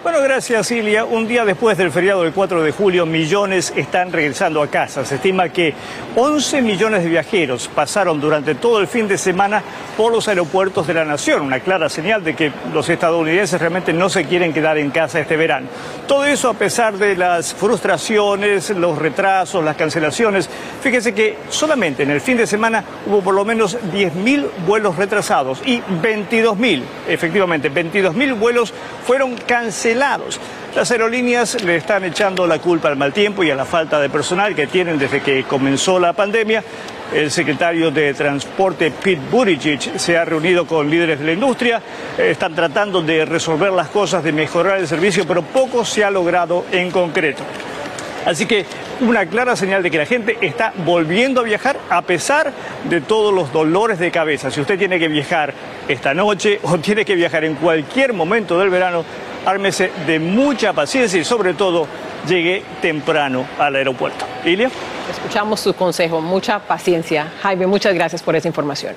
Bueno, 0.02 0.22
gracias 0.22 0.68
Silvia. 0.68 1.04
Un 1.04 1.28
día 1.28 1.44
después 1.44 1.76
del 1.76 1.90
feriado 1.90 2.22
del 2.22 2.32
4 2.32 2.62
de 2.62 2.72
julio, 2.72 3.04
millones 3.04 3.70
están 3.76 4.10
regresando 4.10 4.62
a 4.62 4.68
casa. 4.68 5.04
Se 5.04 5.16
estima 5.16 5.50
que 5.50 5.74
11 6.16 6.62
millones 6.62 7.02
de 7.02 7.10
viajeros 7.10 7.68
pasaron 7.68 8.18
durante 8.18 8.54
todo 8.54 8.80
el 8.80 8.86
fin 8.86 9.06
de 9.08 9.18
semana 9.18 9.62
por 9.98 10.10
los 10.10 10.26
aeropuertos 10.26 10.86
de 10.86 10.94
la 10.94 11.04
nación. 11.04 11.42
Una 11.42 11.60
clara 11.60 11.90
señal 11.90 12.24
de 12.24 12.34
que 12.34 12.50
los 12.72 12.88
estadounidenses 12.88 13.60
realmente 13.60 13.92
no 13.92 14.08
se 14.08 14.24
quieren 14.24 14.54
quedar 14.54 14.78
en 14.78 14.90
casa 14.90 15.20
este 15.20 15.36
verano. 15.36 15.68
Todo 16.08 16.24
eso 16.24 16.48
a 16.48 16.54
pesar 16.54 16.96
de 16.96 17.14
las 17.14 17.52
frustraciones, 17.52 18.70
los 18.70 18.96
retrasos, 18.96 19.62
las 19.62 19.76
cancelaciones. 19.76 20.48
Fíjese 20.82 21.12
que 21.12 21.36
solamente 21.50 22.04
en 22.04 22.10
el 22.10 22.22
fin 22.22 22.38
de 22.38 22.46
semana 22.46 22.82
hubo 23.04 23.20
por 23.20 23.34
lo 23.34 23.44
menos 23.44 23.76
10.000 23.92 24.46
vuelos 24.66 24.96
retrasados 24.96 25.60
y 25.66 25.78
22.000, 25.82 26.82
efectivamente, 27.06 27.70
22.000 27.70 28.38
vuelos 28.38 28.72
fueron 29.04 29.36
cancelados 29.36 29.89
las 29.94 30.90
aerolíneas 30.90 31.62
le 31.62 31.76
están 31.76 32.04
echando 32.04 32.46
la 32.46 32.58
culpa 32.58 32.88
al 32.88 32.96
mal 32.96 33.12
tiempo 33.12 33.42
y 33.42 33.50
a 33.50 33.54
la 33.54 33.64
falta 33.64 34.00
de 34.00 34.08
personal 34.08 34.54
que 34.54 34.66
tienen 34.66 34.98
desde 34.98 35.20
que 35.20 35.44
comenzó 35.44 35.98
la 35.98 36.12
pandemia. 36.12 36.62
El 37.12 37.30
secretario 37.30 37.90
de 37.90 38.14
Transporte 38.14 38.92
Pete 38.92 39.20
Buttigieg 39.30 39.98
se 39.98 40.16
ha 40.16 40.24
reunido 40.24 40.66
con 40.66 40.88
líderes 40.88 41.18
de 41.18 41.24
la 41.24 41.32
industria, 41.32 41.82
están 42.16 42.54
tratando 42.54 43.02
de 43.02 43.24
resolver 43.24 43.72
las 43.72 43.88
cosas, 43.88 44.22
de 44.22 44.32
mejorar 44.32 44.78
el 44.78 44.86
servicio, 44.86 45.26
pero 45.26 45.42
poco 45.42 45.84
se 45.84 46.04
ha 46.04 46.10
logrado 46.10 46.64
en 46.70 46.90
concreto. 46.92 47.42
Así 48.24 48.46
que 48.46 48.64
una 49.00 49.26
clara 49.26 49.56
señal 49.56 49.82
de 49.82 49.90
que 49.90 49.98
la 49.98 50.06
gente 50.06 50.36
está 50.40 50.72
volviendo 50.84 51.40
a 51.40 51.44
viajar 51.44 51.78
a 51.88 52.02
pesar 52.02 52.52
de 52.84 53.00
todos 53.00 53.32
los 53.32 53.52
dolores 53.52 53.98
de 53.98 54.10
cabeza. 54.10 54.50
Si 54.50 54.60
usted 54.60 54.78
tiene 54.78 54.98
que 54.98 55.08
viajar 55.08 55.54
esta 55.88 56.12
noche 56.12 56.60
o 56.62 56.78
tiene 56.78 57.04
que 57.04 57.14
viajar 57.14 57.44
en 57.44 57.54
cualquier 57.54 58.12
momento 58.12 58.58
del 58.58 58.68
verano, 58.68 59.04
ármese 59.44 59.90
de 60.06 60.18
mucha 60.18 60.72
paciencia 60.72 61.20
y 61.20 61.24
sobre 61.24 61.54
todo 61.54 61.86
llegue 62.26 62.62
temprano 62.80 63.46
al 63.58 63.76
aeropuerto. 63.76 64.24
Ilia. 64.44 64.70
Escuchamos 65.10 65.60
su 65.60 65.74
consejo, 65.74 66.20
mucha 66.20 66.58
paciencia. 66.60 67.32
Jaime, 67.42 67.66
muchas 67.66 67.94
gracias 67.94 68.22
por 68.22 68.36
esa 68.36 68.48
información. 68.48 68.94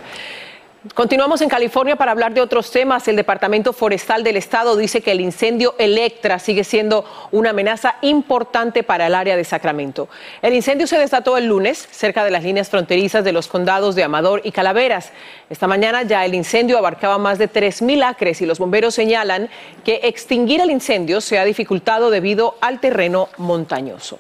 Continuamos 0.96 1.40
en 1.40 1.48
California 1.48 1.96
para 1.96 2.12
hablar 2.12 2.34
de 2.34 2.42
otros 2.42 2.70
temas. 2.70 3.08
El 3.08 3.16
Departamento 3.16 3.72
Forestal 3.72 4.22
del 4.22 4.36
Estado 4.36 4.75
dice 4.75 5.00
que 5.00 5.13
el 5.13 5.22
incendio 5.22 5.75
Electra 5.80 6.40
sigue 6.40 6.66
siendo 6.66 7.06
una 7.32 7.52
amenaza 7.52 7.96
importante 8.02 8.84
para 8.84 9.08
el 9.08 9.16
área 9.16 9.38
de 9.38 9.46
Sacramento. 9.46 10.10
El 10.42 10.54
incendio 10.54 10.86
se 10.86 10.98
desató 10.98 11.38
el 11.38 11.46
lunes 11.46 11.88
cerca 11.90 12.25
de 12.25 12.32
las 12.32 12.44
líneas 12.44 12.70
fronterizas 12.70 13.24
de 13.24 13.31
los 13.31 13.48
condados 13.48 13.96
de 13.96 14.03
Amador 14.03 14.42
y 14.44 14.51
Calaveras. 14.51 15.14
Esta 15.50 15.68
mañana 15.68 16.03
ya 16.03 16.25
el 16.25 16.36
incendio 16.36 16.77
abarcaba 16.77 17.18
más 17.18 17.38
de 17.38 17.50
3.000 17.50 18.03
acres 18.03 18.42
y 18.42 18.46
los 18.46 18.60
bomberos 18.60 18.94
señalan 18.94 19.48
que 19.86 20.01
extinguir 20.03 20.60
el 20.60 20.70
incendio 20.70 21.22
se 21.22 21.40
ha 21.40 21.46
dificultado 21.46 22.10
debido 22.10 22.55
al 22.60 22.81
terreno 22.81 23.29
montañoso. 23.38 24.20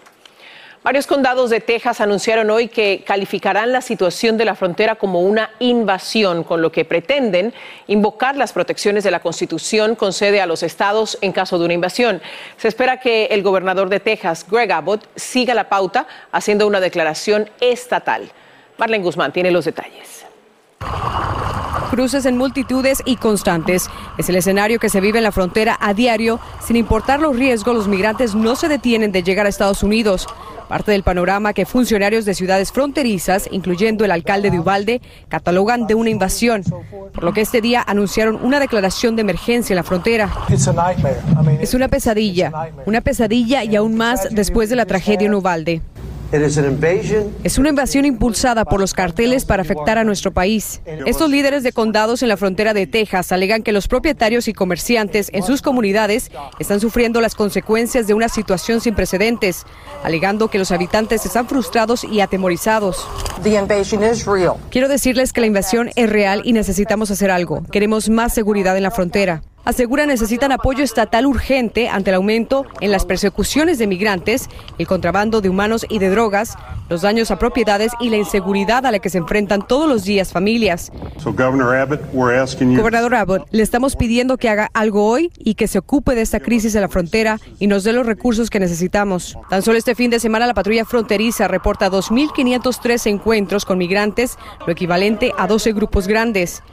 Varios 0.83 1.07
condados 1.07 1.49
de 1.49 1.61
Texas 1.61 2.01
anunciaron 2.01 2.49
hoy 2.49 2.67
que 2.67 3.05
calificarán 3.07 3.71
la 3.71 3.79
situación 3.79 4.35
de 4.35 4.43
la 4.43 4.53
frontera 4.53 4.95
como 4.95 5.21
una 5.21 5.51
invasión, 5.59 6.43
con 6.43 6.61
lo 6.61 6.73
que 6.73 6.83
pretenden 6.83 7.53
invocar 7.87 8.35
las 8.35 8.51
protecciones 8.51 9.05
de 9.05 9.11
la 9.11 9.21
Constitución 9.21 9.95
concede 9.95 10.41
a 10.41 10.45
los 10.45 10.61
estados 10.61 11.17
en 11.21 11.31
caso 11.31 11.57
de 11.57 11.63
una 11.63 11.73
invasión. 11.73 12.21
Se 12.57 12.67
espera 12.67 12.99
que 12.99 13.27
el 13.27 13.43
gobernador 13.43 13.87
de 13.87 14.01
Texas, 14.01 14.45
Greg 14.49 14.73
Abbott, 14.73 15.07
siga 15.15 15.53
la 15.53 15.69
pauta 15.69 16.05
haciendo 16.33 16.67
una 16.67 16.81
declaración 16.81 17.49
estatal. 17.61 18.29
Marlene 18.77 19.05
Guzmán 19.05 19.31
tiene 19.31 19.51
los 19.51 19.63
detalles. 19.63 20.25
Cruces 21.93 22.25
en 22.25 22.39
multitudes 22.39 23.03
y 23.05 23.17
constantes. 23.17 23.87
Es 24.17 24.27
el 24.27 24.35
escenario 24.35 24.79
que 24.79 24.89
se 24.89 24.99
vive 24.99 25.19
en 25.19 25.23
la 25.23 25.31
frontera 25.31 25.77
a 25.79 25.93
diario. 25.93 26.39
Sin 26.59 26.75
importar 26.75 27.19
los 27.19 27.37
riesgos, 27.37 27.75
los 27.75 27.87
migrantes 27.87 28.33
no 28.33 28.55
se 28.55 28.67
detienen 28.67 29.11
de 29.11 29.21
llegar 29.21 29.45
a 29.45 29.49
Estados 29.49 29.83
Unidos. 29.83 30.25
Parte 30.67 30.91
del 30.91 31.03
panorama 31.03 31.53
que 31.53 31.67
funcionarios 31.67 32.25
de 32.25 32.33
ciudades 32.33 32.71
fronterizas, 32.71 33.47
incluyendo 33.51 34.05
el 34.05 34.09
alcalde 34.09 34.49
de 34.49 34.59
Ubalde, 34.59 35.01
catalogan 35.29 35.85
de 35.85 35.93
una 35.93 36.09
invasión, 36.09 36.63
por 37.13 37.23
lo 37.23 37.31
que 37.31 37.41
este 37.41 37.61
día 37.61 37.83
anunciaron 37.85 38.39
una 38.41 38.59
declaración 38.59 39.15
de 39.15 39.21
emergencia 39.21 39.75
en 39.75 39.77
la 39.77 39.83
frontera. 39.83 40.33
Es 41.61 41.75
una 41.75 41.89
pesadilla, 41.89 42.51
una 42.87 43.01
pesadilla 43.01 43.63
y 43.63 43.75
aún 43.75 43.93
más 43.93 44.29
después 44.31 44.71
de 44.71 44.77
la 44.77 44.87
tragedia 44.87 45.27
en 45.27 45.35
Ubalde. 45.35 45.83
Es 47.43 47.57
una 47.57 47.69
invasión 47.69 48.05
impulsada 48.05 48.65
por 48.65 48.79
los 48.79 48.93
carteles 48.93 49.45
para 49.45 49.61
afectar 49.61 49.97
a 49.97 50.03
nuestro 50.03 50.31
país. 50.31 50.81
Estos 51.05 51.29
líderes 51.29 51.63
de 51.63 51.71
condados 51.71 52.23
en 52.23 52.29
la 52.29 52.37
frontera 52.37 52.73
de 52.73 52.87
Texas 52.87 53.31
alegan 53.31 53.61
que 53.61 53.71
los 53.71 53.87
propietarios 53.87 54.47
y 54.47 54.53
comerciantes 54.53 55.29
en 55.33 55.43
sus 55.43 55.61
comunidades 55.61 56.31
están 56.59 56.79
sufriendo 56.79 57.21
las 57.21 57.35
consecuencias 57.35 58.07
de 58.07 58.13
una 58.13 58.29
situación 58.29 58.81
sin 58.81 58.95
precedentes, 58.95 59.65
alegando 60.03 60.49
que 60.49 60.57
los 60.57 60.71
habitantes 60.71 61.25
están 61.25 61.47
frustrados 61.47 62.03
y 62.03 62.21
atemorizados. 62.21 63.07
Quiero 64.71 64.87
decirles 64.87 65.33
que 65.33 65.41
la 65.41 65.47
invasión 65.47 65.91
es 65.95 66.09
real 66.09 66.41
y 66.45 66.53
necesitamos 66.53 67.11
hacer 67.11 67.29
algo. 67.29 67.63
Queremos 67.71 68.09
más 68.09 68.33
seguridad 68.33 68.75
en 68.75 68.83
la 68.83 68.91
frontera 68.91 69.43
asegura 69.65 70.05
necesitan 70.05 70.51
apoyo 70.51 70.83
estatal 70.83 71.25
urgente 71.25 71.89
ante 71.89 72.11
el 72.11 72.15
aumento 72.15 72.65
en 72.81 72.91
las 72.91 73.05
persecuciones 73.05 73.77
de 73.77 73.87
migrantes, 73.87 74.49
el 74.77 74.87
contrabando 74.87 75.41
de 75.41 75.49
humanos 75.49 75.85
y 75.89 75.99
de 75.99 76.09
drogas, 76.09 76.55
los 76.89 77.01
daños 77.01 77.31
a 77.31 77.39
propiedades 77.39 77.91
y 77.99 78.09
la 78.09 78.17
inseguridad 78.17 78.85
a 78.85 78.91
la 78.91 78.99
que 78.99 79.09
se 79.09 79.17
enfrentan 79.17 79.67
todos 79.67 79.87
los 79.87 80.03
días 80.03 80.31
familias. 80.31 80.91
Gobernador 82.81 83.15
Abbott, 83.15 83.47
le 83.51 83.63
estamos 83.63 83.95
pidiendo 83.95 84.37
que 84.37 84.49
haga 84.49 84.69
algo 84.73 85.07
hoy 85.07 85.31
y 85.37 85.55
que 85.55 85.67
se 85.67 85.79
ocupe 85.79 86.15
de 86.15 86.21
esta 86.21 86.39
crisis 86.39 86.75
en 86.75 86.81
la 86.81 86.89
frontera 86.89 87.39
y 87.59 87.67
nos 87.67 87.83
dé 87.83 87.93
los 87.93 88.05
recursos 88.05 88.49
que 88.49 88.59
necesitamos. 88.59 89.37
Tan 89.49 89.61
solo 89.61 89.77
este 89.77 89.95
fin 89.95 90.11
de 90.11 90.19
semana 90.19 90.47
la 90.47 90.53
patrulla 90.53 90.85
fronteriza 90.85 91.47
reporta 91.47 91.89
2.503 91.89 93.07
encuentros 93.07 93.65
con 93.65 93.77
migrantes, 93.77 94.37
lo 94.65 94.73
equivalente 94.73 95.31
a 95.37 95.47
12 95.47 95.73
grupos 95.73 96.07
grandes. 96.07 96.63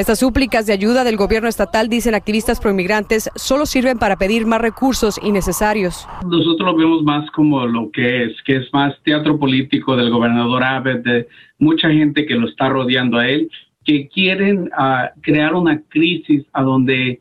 Estas 0.00 0.20
súplicas 0.20 0.64
de 0.64 0.72
ayuda 0.72 1.04
del 1.04 1.18
gobierno 1.18 1.46
estatal, 1.46 1.90
dicen 1.90 2.14
activistas 2.14 2.58
proinmigrantes, 2.58 3.28
solo 3.34 3.66
sirven 3.66 3.98
para 3.98 4.16
pedir 4.16 4.46
más 4.46 4.58
recursos 4.58 5.20
innecesarios. 5.22 6.08
Nosotros 6.24 6.72
lo 6.72 6.74
vemos 6.74 7.02
más 7.02 7.30
como 7.32 7.66
lo 7.66 7.90
que 7.90 8.24
es, 8.24 8.32
que 8.46 8.56
es 8.56 8.72
más 8.72 8.94
teatro 9.04 9.38
político 9.38 9.96
del 9.96 10.08
gobernador 10.08 10.64
Abbott, 10.64 11.02
de 11.02 11.28
mucha 11.58 11.90
gente 11.90 12.24
que 12.24 12.34
lo 12.34 12.48
está 12.48 12.70
rodeando 12.70 13.18
a 13.18 13.28
él, 13.28 13.50
que 13.84 14.08
quieren 14.08 14.70
ah, 14.74 15.10
crear 15.20 15.54
una 15.54 15.82
crisis 15.90 16.46
a 16.54 16.62
donde 16.62 17.20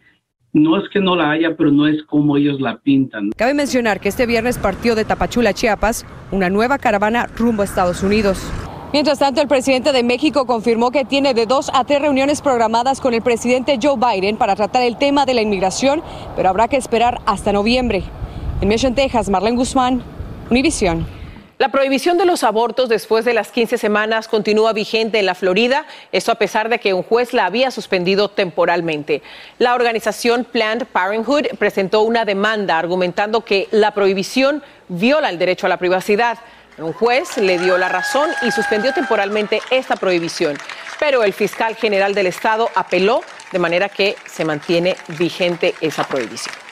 no 0.54 0.82
es 0.82 0.88
que 0.88 1.02
no 1.02 1.18
la 1.18 1.32
haya, 1.32 1.58
pero 1.58 1.72
no 1.72 1.86
es 1.86 2.02
como 2.04 2.38
ellos 2.38 2.62
la 2.62 2.78
pintan. 2.78 3.32
Cabe 3.36 3.56
mencionar 3.56 4.00
que 4.00 4.08
este 4.08 4.26
viernes 4.26 4.58
partió 4.58 4.96
de 4.96 5.04
Tapachula, 5.04 5.52
Chiapas, 5.52 6.06
una 6.32 6.50
nueva 6.50 6.78
caravana 6.78 7.28
rumbo 7.36 7.62
a 7.62 7.66
Estados 7.66 8.04
Unidos. 8.04 8.50
Mientras 8.92 9.20
tanto, 9.20 9.40
el 9.40 9.48
presidente 9.48 9.92
de 9.92 10.02
México 10.02 10.48
confirmó 10.48 10.90
que 10.90 11.06
tiene 11.06 11.36
de 11.36 11.46
dos 11.46 11.70
a 11.76 11.84
tres 11.84 12.02
reuniones 12.02 12.42
programadas 12.42 13.00
con 13.00 13.14
el 13.14 13.22
presidente 13.22 13.78
Joe 13.80 13.98
Biden 13.98 14.36
para 14.36 14.56
tratar 14.56 14.82
el 14.82 14.98
tema 14.98 15.28
de 15.28 15.36
la 15.36 15.44
inmigración, 15.44 16.02
pero 16.36 16.50
habrá 16.50 16.68
que 16.68 16.78
esperar 16.78 17.22
hasta 17.28 17.54
noviembre. 17.54 18.04
En 18.62 18.68
Mission, 18.68 18.96
Texas, 18.96 19.30
Marlene 19.30 19.58
Guzmán, 19.58 20.02
Univisión. 20.50 21.06
La 21.60 21.70
prohibición 21.70 22.18
de 22.18 22.26
los 22.26 22.44
abortos 22.44 22.90
después 22.90 23.26
de 23.26 23.34
las 23.34 23.52
15 23.52 23.78
semanas 23.78 24.28
continúa 24.28 24.74
vigente 24.74 25.20
en 25.20 25.26
la 25.28 25.36
Florida, 25.36 25.86
esto 26.12 26.32
a 26.32 26.36
pesar 26.36 26.70
de 26.70 26.80
que 26.80 26.94
un 26.94 27.04
juez 27.04 27.34
la 27.34 27.46
había 27.46 27.70
suspendido 27.70 28.30
temporalmente. 28.30 29.22
La 29.60 29.76
organización 29.76 30.46
Planned 30.46 30.88
Parenthood 30.88 31.48
presentó 31.60 32.02
una 32.02 32.26
demanda 32.26 32.80
argumentando 32.80 33.42
que 33.42 33.68
la 33.72 33.94
prohibición 33.94 34.64
viola 34.88 35.30
el 35.30 35.38
derecho 35.38 35.68
a 35.68 35.70
la 35.70 35.78
privacidad. 35.78 36.40
Un 36.82 36.94
juez 36.94 37.38
le 37.38 37.60
dio 37.60 37.78
la 37.78 37.90
razón 37.90 38.30
y 38.42 38.52
suspendió 38.52 38.94
temporalmente 38.94 39.60
esta 39.70 39.98
prohibición, 39.98 40.58
pero 40.98 41.24
el 41.24 41.34
fiscal 41.34 41.76
general 41.76 42.16
del 42.16 42.28
estado 42.28 42.70
apeló 42.74 43.22
de 43.52 43.60
manera 43.60 43.90
que 43.90 44.16
se 44.26 44.46
mantiene 44.46 44.96
vigente 45.18 45.76
esa 45.82 46.06
prohibición. 46.06 46.69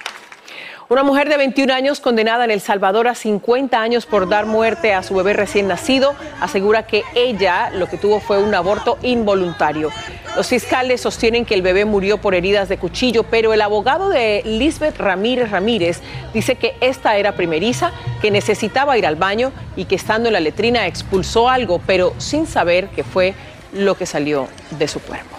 Una 0.89 1.04
mujer 1.04 1.28
de 1.28 1.36
21 1.36 1.73
años 1.73 2.00
condenada 2.00 2.45
en 2.45 2.52
El 2.52 2.62
Salvador 2.62 3.10
a 3.10 3.15
50 3.15 3.82
años 3.82 4.06
por 4.06 4.30
dar 4.30 4.45
muerte 4.45 4.93
a 4.93 5.04
su 5.04 5.15
bebé 5.15 5.34
recién 5.34 5.67
nacido 5.67 6.15
asegura 6.39 6.88
que 6.88 7.04
ella 7.13 7.71
lo 7.71 7.88
que 7.88 7.97
tuvo 7.97 8.21
fue 8.21 8.41
un 8.41 8.56
aborto 8.56 8.97
involuntario. 9.02 9.91
Los 10.38 10.47
fiscales 10.47 11.02
sostienen 11.02 11.43
que 11.43 11.56
el 11.56 11.62
bebé 11.62 11.84
murió 11.84 12.19
por 12.19 12.36
heridas 12.36 12.69
de 12.69 12.78
cuchillo, 12.78 13.23
pero 13.23 13.54
el 13.54 13.62
abogado 13.62 14.08
de 14.08 14.41
Lisbeth 14.45 14.97
Ramírez 14.97 15.52
Ramírez 15.52 16.00
dice 16.34 16.56
que 16.56 16.78
esta 16.80 17.17
era 17.17 17.34
primeriza, 17.34 17.91
que 18.21 18.32
necesitaba 18.32 18.97
ir 18.97 19.06
al 19.06 19.17
baño 19.17 19.52
y 19.76 19.86
que 19.86 19.95
estando 19.95 20.30
en 20.30 20.34
la 20.34 20.39
letrina 20.39 20.88
expulsó 20.88 21.50
algo, 21.50 21.82
pero 21.86 22.13
sin 22.17 22.47
saber 22.47 22.88
qué 22.95 23.04
fue 23.04 23.34
lo 23.73 23.97
que 23.97 24.06
salió 24.06 24.47
de 24.69 24.88
su 24.88 25.02
cuerpo. 25.02 25.36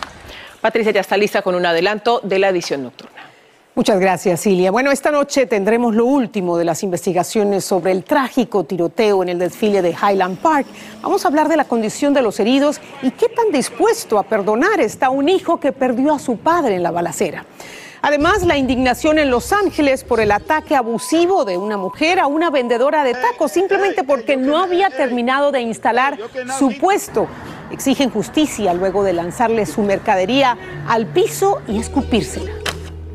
Patricia 0.61 0.92
ya 0.92 1.00
está 1.00 1.16
lista 1.16 1.40
con 1.40 1.54
un 1.54 1.64
adelanto 1.64 2.20
de 2.22 2.38
la 2.38 2.50
edición 2.50 2.82
nocturna. 2.82 3.17
Muchas 3.78 4.00
gracias, 4.00 4.40
Silvia. 4.40 4.72
Bueno, 4.72 4.90
esta 4.90 5.12
noche 5.12 5.46
tendremos 5.46 5.94
lo 5.94 6.04
último 6.04 6.58
de 6.58 6.64
las 6.64 6.82
investigaciones 6.82 7.64
sobre 7.64 7.92
el 7.92 8.02
trágico 8.02 8.64
tiroteo 8.64 9.22
en 9.22 9.28
el 9.28 9.38
desfile 9.38 9.82
de 9.82 9.90
Highland 9.90 10.38
Park. 10.38 10.66
Vamos 11.00 11.24
a 11.24 11.28
hablar 11.28 11.48
de 11.48 11.56
la 11.56 11.62
condición 11.62 12.12
de 12.12 12.20
los 12.20 12.40
heridos 12.40 12.80
y 13.02 13.12
qué 13.12 13.28
tan 13.28 13.52
dispuesto 13.52 14.18
a 14.18 14.24
perdonar 14.24 14.80
está 14.80 15.10
un 15.10 15.28
hijo 15.28 15.60
que 15.60 15.70
perdió 15.70 16.12
a 16.12 16.18
su 16.18 16.38
padre 16.38 16.74
en 16.74 16.82
la 16.82 16.90
balacera. 16.90 17.44
Además, 18.02 18.44
la 18.44 18.56
indignación 18.56 19.16
en 19.20 19.30
Los 19.30 19.52
Ángeles 19.52 20.02
por 20.02 20.18
el 20.18 20.32
ataque 20.32 20.74
abusivo 20.74 21.44
de 21.44 21.56
una 21.56 21.76
mujer 21.76 22.18
a 22.18 22.26
una 22.26 22.50
vendedora 22.50 23.04
de 23.04 23.14
tacos 23.14 23.52
simplemente 23.52 24.02
porque 24.02 24.36
no 24.36 24.58
había 24.58 24.90
terminado 24.90 25.52
de 25.52 25.60
instalar 25.60 26.18
su 26.58 26.76
puesto. 26.78 27.28
Exigen 27.70 28.10
justicia 28.10 28.74
luego 28.74 29.04
de 29.04 29.12
lanzarle 29.12 29.66
su 29.66 29.82
mercadería 29.82 30.58
al 30.88 31.06
piso 31.06 31.60
y 31.68 31.78
escupírsela 31.78 32.57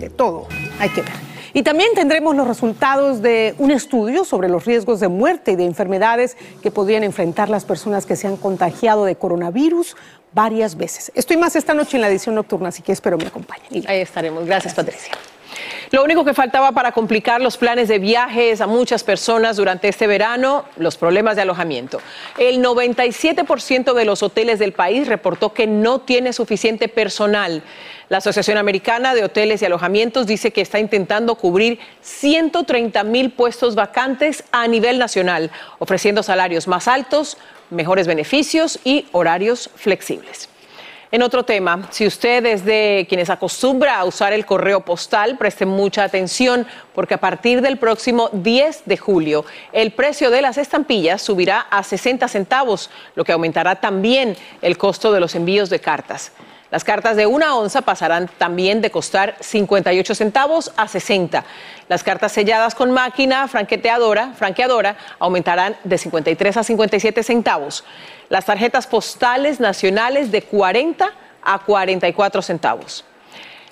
de 0.03 0.09
todo 0.09 0.47
hay 0.79 0.89
que 0.89 1.01
ver. 1.01 1.33
Y 1.55 1.61
también 1.61 1.89
tendremos 1.93 2.35
los 2.35 2.47
resultados 2.47 3.21
de 3.21 3.53
un 3.59 3.69
estudio 3.69 4.25
sobre 4.25 4.49
los 4.49 4.65
riesgos 4.65 4.99
de 4.99 5.07
muerte 5.07 5.51
y 5.51 5.55
de 5.55 5.65
enfermedades 5.65 6.35
que 6.63 6.71
podrían 6.71 7.03
enfrentar 7.03 7.49
las 7.49 7.63
personas 7.63 8.07
que 8.07 8.15
se 8.15 8.27
han 8.27 8.37
contagiado 8.37 9.05
de 9.05 9.15
coronavirus 9.15 9.95
varias 10.33 10.75
veces. 10.75 11.11
Estoy 11.13 11.37
más 11.37 11.55
esta 11.55 11.75
noche 11.75 11.97
en 11.97 12.01
la 12.01 12.09
edición 12.09 12.33
nocturna, 12.33 12.69
así 12.69 12.81
que 12.81 12.91
espero 12.91 13.19
me 13.19 13.27
acompañen. 13.27 13.83
Ahí 13.87 14.01
estaremos. 14.01 14.45
Gracias, 14.45 14.73
Patricia. 14.73 15.13
Lo 15.93 16.03
único 16.03 16.25
que 16.25 16.33
faltaba 16.33 16.71
para 16.71 16.91
complicar 16.91 17.39
los 17.39 17.55
planes 17.55 17.87
de 17.87 17.99
viajes 17.99 18.61
a 18.61 18.65
muchas 18.65 19.03
personas 19.03 19.57
durante 19.57 19.87
este 19.89 20.07
verano, 20.07 20.65
los 20.75 20.97
problemas 20.97 21.35
de 21.35 21.43
alojamiento. 21.43 22.01
El 22.39 22.63
97% 22.63 23.93
de 23.93 24.03
los 24.03 24.23
hoteles 24.23 24.57
del 24.57 24.73
país 24.73 25.07
reportó 25.07 25.53
que 25.53 25.67
no 25.67 25.99
tiene 25.99 26.33
suficiente 26.33 26.87
personal. 26.87 27.61
La 28.09 28.17
Asociación 28.17 28.57
Americana 28.57 29.13
de 29.13 29.23
Hoteles 29.23 29.61
y 29.61 29.65
Alojamientos 29.65 30.25
dice 30.25 30.49
que 30.49 30.61
está 30.61 30.79
intentando 30.79 31.35
cubrir 31.35 31.77
130 32.01 33.03
mil 33.03 33.29
puestos 33.29 33.75
vacantes 33.75 34.45
a 34.51 34.67
nivel 34.67 34.97
nacional, 34.97 35.51
ofreciendo 35.77 36.23
salarios 36.23 36.67
más 36.67 36.87
altos, 36.87 37.37
mejores 37.69 38.07
beneficios 38.07 38.79
y 38.83 39.05
horarios 39.11 39.69
flexibles. 39.75 40.49
En 41.13 41.21
otro 41.21 41.43
tema, 41.43 41.87
si 41.91 42.07
usted 42.07 42.43
es 42.47 42.65
de 42.65 43.05
quienes 43.07 43.29
acostumbra 43.29 43.99
a 43.99 44.03
usar 44.03 44.33
el 44.33 44.47
correo 44.47 44.79
postal, 44.79 45.37
preste 45.37 45.63
mucha 45.63 46.03
atención 46.03 46.65
porque 46.95 47.13
a 47.13 47.19
partir 47.19 47.61
del 47.61 47.77
próximo 47.77 48.31
10 48.33 48.81
de 48.87 48.97
julio 48.97 49.45
el 49.73 49.91
precio 49.91 50.31
de 50.31 50.41
las 50.41 50.57
estampillas 50.57 51.21
subirá 51.21 51.67
a 51.69 51.83
60 51.83 52.27
centavos, 52.27 52.89
lo 53.13 53.23
que 53.23 53.31
aumentará 53.31 53.75
también 53.75 54.35
el 54.63 54.75
costo 54.79 55.11
de 55.11 55.19
los 55.19 55.35
envíos 55.35 55.69
de 55.69 55.77
cartas. 55.77 56.31
Las 56.73 56.83
cartas 56.83 57.15
de 57.15 57.27
una 57.27 57.55
onza 57.55 57.83
pasarán 57.83 58.27
también 58.39 58.81
de 58.81 58.89
costar 58.89 59.35
58 59.39 60.15
centavos 60.15 60.73
a 60.75 60.87
60. 60.87 61.45
Las 61.87 62.01
cartas 62.01 62.31
selladas 62.31 62.73
con 62.73 62.89
máquina 62.89 63.47
franqueadora, 63.47 64.33
franqueadora 64.33 64.97
aumentarán 65.19 65.75
de 65.83 65.99
53 65.99 66.57
a 66.57 66.63
57 66.63 67.21
centavos. 67.21 67.83
Las 68.29 68.45
tarjetas 68.45 68.87
postales 68.87 69.59
nacionales 69.59 70.31
de 70.31 70.41
40 70.41 71.11
a 71.43 71.59
44 71.59 72.41
centavos. 72.41 73.05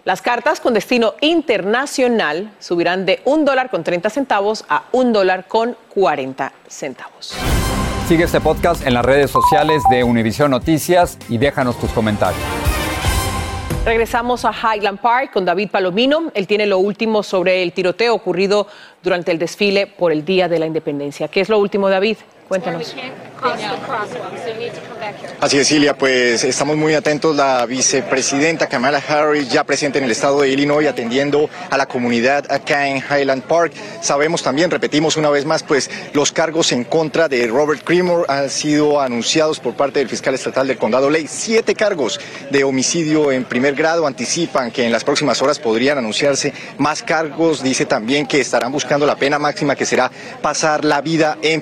Las 0.05 0.21
cartas 0.21 0.59
con 0.59 0.75
destino 0.75 1.15
internacional 1.21 2.51
subirán 2.59 3.07
de 3.07 3.23
un 3.25 3.45
dólar 3.45 3.71
con 3.71 3.83
30 3.83 4.11
centavos 4.11 4.63
a 4.69 4.83
un 4.91 5.11
dólar 5.11 5.47
con 5.47 5.75
40 5.95 6.53
centavos. 6.67 7.33
Sigue 8.07 8.25
este 8.25 8.41
podcast 8.41 8.85
en 8.85 8.93
las 8.93 9.03
redes 9.03 9.31
sociales 9.31 9.81
de 9.89 10.03
Univision 10.03 10.51
Noticias 10.51 11.17
y 11.29 11.39
déjanos 11.39 11.79
tus 11.79 11.89
comentarios. 11.93 12.70
Regresamos 13.83 14.45
a 14.45 14.51
Highland 14.53 14.99
Park 14.99 15.31
con 15.33 15.43
David 15.43 15.71
Palomino. 15.71 16.31
Él 16.35 16.45
tiene 16.45 16.67
lo 16.67 16.77
último 16.77 17.23
sobre 17.23 17.63
el 17.63 17.73
tiroteo 17.73 18.13
ocurrido 18.13 18.67
durante 19.03 19.31
el 19.31 19.39
desfile 19.39 19.87
por 19.87 20.11
el 20.11 20.25
Día 20.25 20.47
de 20.47 20.59
la 20.59 20.65
Independencia. 20.65 21.27
¿Qué 21.27 21.41
es 21.41 21.49
lo 21.49 21.59
último, 21.59 21.89
David? 21.89 22.17
Cuéntanos. 22.47 22.93
Así 25.39 25.57
es, 25.57 25.67
Silvia, 25.67 25.97
pues 25.97 26.43
estamos 26.43 26.77
muy 26.77 26.93
atentos. 26.93 27.35
La 27.35 27.65
vicepresidenta 27.65 28.67
Kamala 28.67 29.01
Harris 29.07 29.49
ya 29.49 29.63
presente 29.63 29.97
en 29.97 30.03
el 30.03 30.11
estado 30.11 30.41
de 30.41 30.49
Illinois 30.49 30.87
atendiendo 30.87 31.49
a 31.69 31.77
la 31.77 31.87
comunidad 31.87 32.51
acá 32.51 32.87
en 32.87 32.97
Highland 32.97 33.43
Park. 33.43 33.73
Sabemos 34.01 34.43
también, 34.43 34.69
repetimos 34.69 35.17
una 35.17 35.31
vez 35.31 35.45
más, 35.45 35.63
pues 35.63 35.89
los 36.13 36.31
cargos 36.31 36.71
en 36.71 36.83
contra 36.83 37.27
de 37.27 37.47
Robert 37.47 37.83
Creamer 37.83 38.25
han 38.27 38.49
sido 38.49 39.01
anunciados 39.01 39.59
por 39.59 39.73
parte 39.73 39.99
del 39.99 40.09
fiscal 40.09 40.35
estatal 40.35 40.67
del 40.67 40.77
condado 40.77 41.09
Ley. 41.09 41.25
Siete 41.27 41.73
cargos 41.73 42.19
de 42.51 42.63
homicidio 42.63 43.31
en 43.31 43.45
primer 43.45 43.73
grado 43.73 44.05
anticipan 44.05 44.69
que 44.69 44.85
en 44.85 44.91
las 44.91 45.03
próximas 45.03 45.41
horas 45.41 45.57
podrían 45.57 45.97
anunciarse 45.97 46.53
más 46.77 47.01
cargos. 47.01 47.63
Dice 47.63 47.85
también 47.87 48.27
que 48.27 48.39
estarán 48.39 48.71
buscando 48.71 48.90
la 48.99 49.15
pena 49.15 49.39
máxima 49.39 49.75
que 49.75 49.85
será 49.85 50.11
pasar 50.41 50.83
la 50.83 51.01
vida 51.01 51.37
en, 51.41 51.61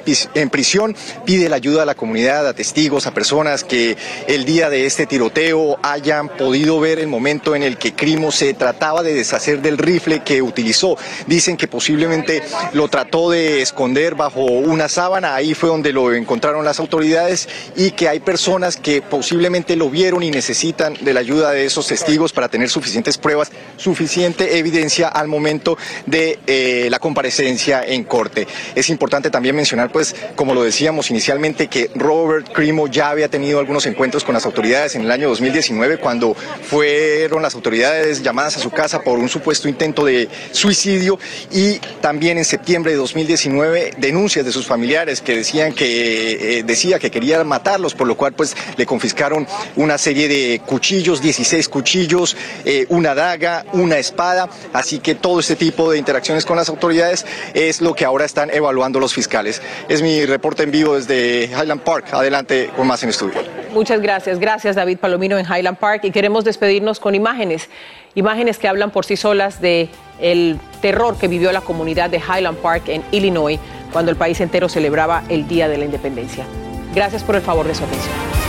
prisión 0.50 0.96
pide 1.26 1.48
la 1.48 1.58
ayuda 1.58 1.84
a 1.84 1.86
la 1.86 1.94
comunidad, 1.94 2.48
a 2.48 2.54
testigos, 2.54 3.06
a 3.06 3.14
personas 3.14 3.64
que 3.64 3.98
el 4.28 4.46
día 4.46 4.70
de 4.70 4.86
este 4.88 5.06
tiroteo 5.06 5.78
hayan 5.84 6.30
podido 6.30 6.80
ver 6.80 6.98
el 7.00 7.08
momento 7.08 7.56
en 7.56 7.62
el 7.62 7.78
que 7.78 7.94
Crimo 7.94 8.32
se 8.32 8.54
trataba 8.56 9.04
de 9.04 9.14
deshacer 9.14 9.62
del 9.62 9.78
rifle 9.78 10.24
que 10.24 10.42
utilizó. 10.42 10.98
Dicen 11.28 11.56
que 11.56 11.68
posiblemente 11.68 12.42
lo 12.74 12.88
trató 12.88 13.30
de 13.30 13.62
esconder 13.62 14.16
bajo 14.16 14.42
una 14.42 14.90
sábana, 14.90 15.36
ahí 15.36 15.54
fue 15.54 15.70
donde 15.70 15.94
lo 15.94 16.14
encontraron 16.14 16.66
las 16.66 16.80
autoridades 16.80 17.48
y 17.76 17.92
que 17.92 18.10
hay 18.10 18.20
personas 18.20 18.76
que 18.76 19.02
posiblemente 19.02 19.76
lo 19.76 19.90
vieron 19.90 20.24
y 20.24 20.32
necesitan 20.32 20.96
de 21.00 21.14
la 21.14 21.20
ayuda 21.20 21.52
de 21.52 21.66
esos 21.66 21.88
testigos 21.88 22.34
para 22.34 22.50
tener 22.50 22.70
suficientes 22.70 23.18
pruebas, 23.18 23.52
suficiente 23.78 24.58
evidencia 24.58 25.08
al 25.08 25.28
momento 25.28 25.78
de 26.06 26.40
eh, 26.48 26.88
la 26.90 27.00
comparecencia 27.20 27.84
en 27.86 28.06
corte. 28.06 28.48
Es 28.76 28.90
importante 28.90 29.30
también 29.30 29.54
mencionar, 29.54 29.92
pues, 29.92 30.16
como 30.38 30.54
lo 30.54 30.64
decíamos 30.64 31.10
inicialmente 31.10 31.68
que 31.68 31.92
Robert 31.94 32.48
Crimo 32.54 32.88
ya 32.88 33.10
había 33.10 33.28
tenido 33.28 33.60
algunos 33.60 33.86
encuentros 33.88 34.24
con 34.24 34.34
las 34.34 34.46
autoridades 34.46 34.96
en 34.96 35.02
el 35.02 35.12
año 35.12 35.28
2019 35.28 35.98
cuando 35.98 36.34
fueron 36.34 37.42
las 37.42 37.56
autoridades 37.56 38.24
llamadas 38.24 38.56
a 38.56 38.60
su 38.62 38.70
casa 38.70 39.02
por 39.02 39.20
un 39.20 39.28
supuesto 39.28 39.68
intento 39.68 40.06
de 40.06 40.30
suicidio 40.54 41.20
y 41.52 41.80
también 42.00 42.38
en 42.38 42.46
septiembre 42.46 42.94
de 42.94 42.98
2019 42.98 43.96
denuncias 43.98 44.46
de 44.46 44.54
sus 44.54 44.66
familiares 44.66 45.20
que 45.20 45.36
decían 45.36 45.74
que 45.74 46.60
eh, 46.60 46.64
decía 46.64 47.00
que 47.00 47.12
quería 47.12 47.44
matarlos, 47.44 47.96
por 47.96 48.08
lo 48.08 48.16
cual 48.16 48.32
pues 48.32 48.56
le 48.78 48.86
confiscaron 48.86 49.46
una 49.76 49.98
serie 49.98 50.30
de 50.30 50.62
cuchillos, 50.66 51.22
16 51.22 51.68
cuchillos, 51.68 52.38
eh, 52.64 52.86
una 52.88 53.14
daga, 53.14 53.66
una 53.74 53.98
espada, 53.98 54.48
así 54.72 55.00
que 55.00 55.16
todo 55.16 55.42
este 55.42 55.58
tipo 55.58 55.92
de 55.92 55.98
interacciones 55.98 56.46
con 56.46 56.56
las 56.56 56.70
autoridades 56.70 57.09
es 57.54 57.82
lo 57.82 57.94
que 57.94 58.06
ahora 58.06 58.26
están 58.26 58.50
evaluando 58.50 59.00
los 59.00 59.14
fiscales. 59.14 59.62
Es 59.88 60.02
mi 60.02 60.26
reporte 60.26 60.64
en 60.64 60.72
vivo 60.72 60.96
desde 60.96 61.46
Highland 61.46 61.82
Park. 61.82 62.14
Adelante 62.14 62.70
con 62.76 62.88
más 62.88 63.04
en 63.04 63.10
estudio. 63.10 63.40
Muchas 63.74 64.02
gracias. 64.02 64.40
Gracias 64.40 64.76
David 64.76 64.98
Palomino 64.98 65.38
en 65.38 65.46
Highland 65.46 65.78
Park 65.78 66.04
y 66.04 66.12
queremos 66.12 66.44
despedirnos 66.44 67.00
con 67.00 67.16
imágenes, 67.16 67.70
imágenes 68.16 68.58
que 68.58 68.68
hablan 68.68 68.92
por 68.92 69.06
sí 69.06 69.16
solas 69.16 69.62
de 69.62 69.90
el 70.20 70.60
terror 70.82 71.18
que 71.18 71.28
vivió 71.28 71.52
la 71.52 71.62
comunidad 71.62 72.10
de 72.10 72.18
Highland 72.18 72.58
Park 72.58 72.84
en 72.88 73.04
Illinois 73.12 73.60
cuando 73.92 74.12
el 74.12 74.18
país 74.18 74.40
entero 74.42 74.70
celebraba 74.70 75.24
el 75.30 75.48
Día 75.48 75.68
de 75.68 75.78
la 75.78 75.86
Independencia. 75.86 76.46
Gracias 76.94 77.24
por 77.24 77.36
el 77.36 77.42
favor 77.42 77.68
de 77.68 77.76
su 77.76 77.84
atención. 77.84 78.49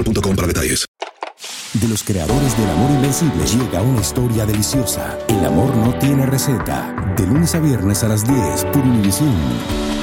para 0.03 0.47
detalles. 0.47 0.85
De 1.73 1.87
los 1.87 2.03
creadores 2.03 2.57
del 2.57 2.69
amor 2.69 2.91
invencible 2.91 3.45
llega 3.45 3.81
una 3.81 4.01
historia 4.01 4.45
deliciosa. 4.45 5.17
El 5.27 5.45
amor 5.45 5.75
no 5.75 5.97
tiene 5.99 6.25
receta. 6.25 7.13
De 7.15 7.25
lunes 7.25 7.55
a 7.55 7.59
viernes 7.59 8.03
a 8.03 8.09
las 8.09 8.27
10 8.27 8.65
por 8.65 8.83
Univisión. 8.83 10.00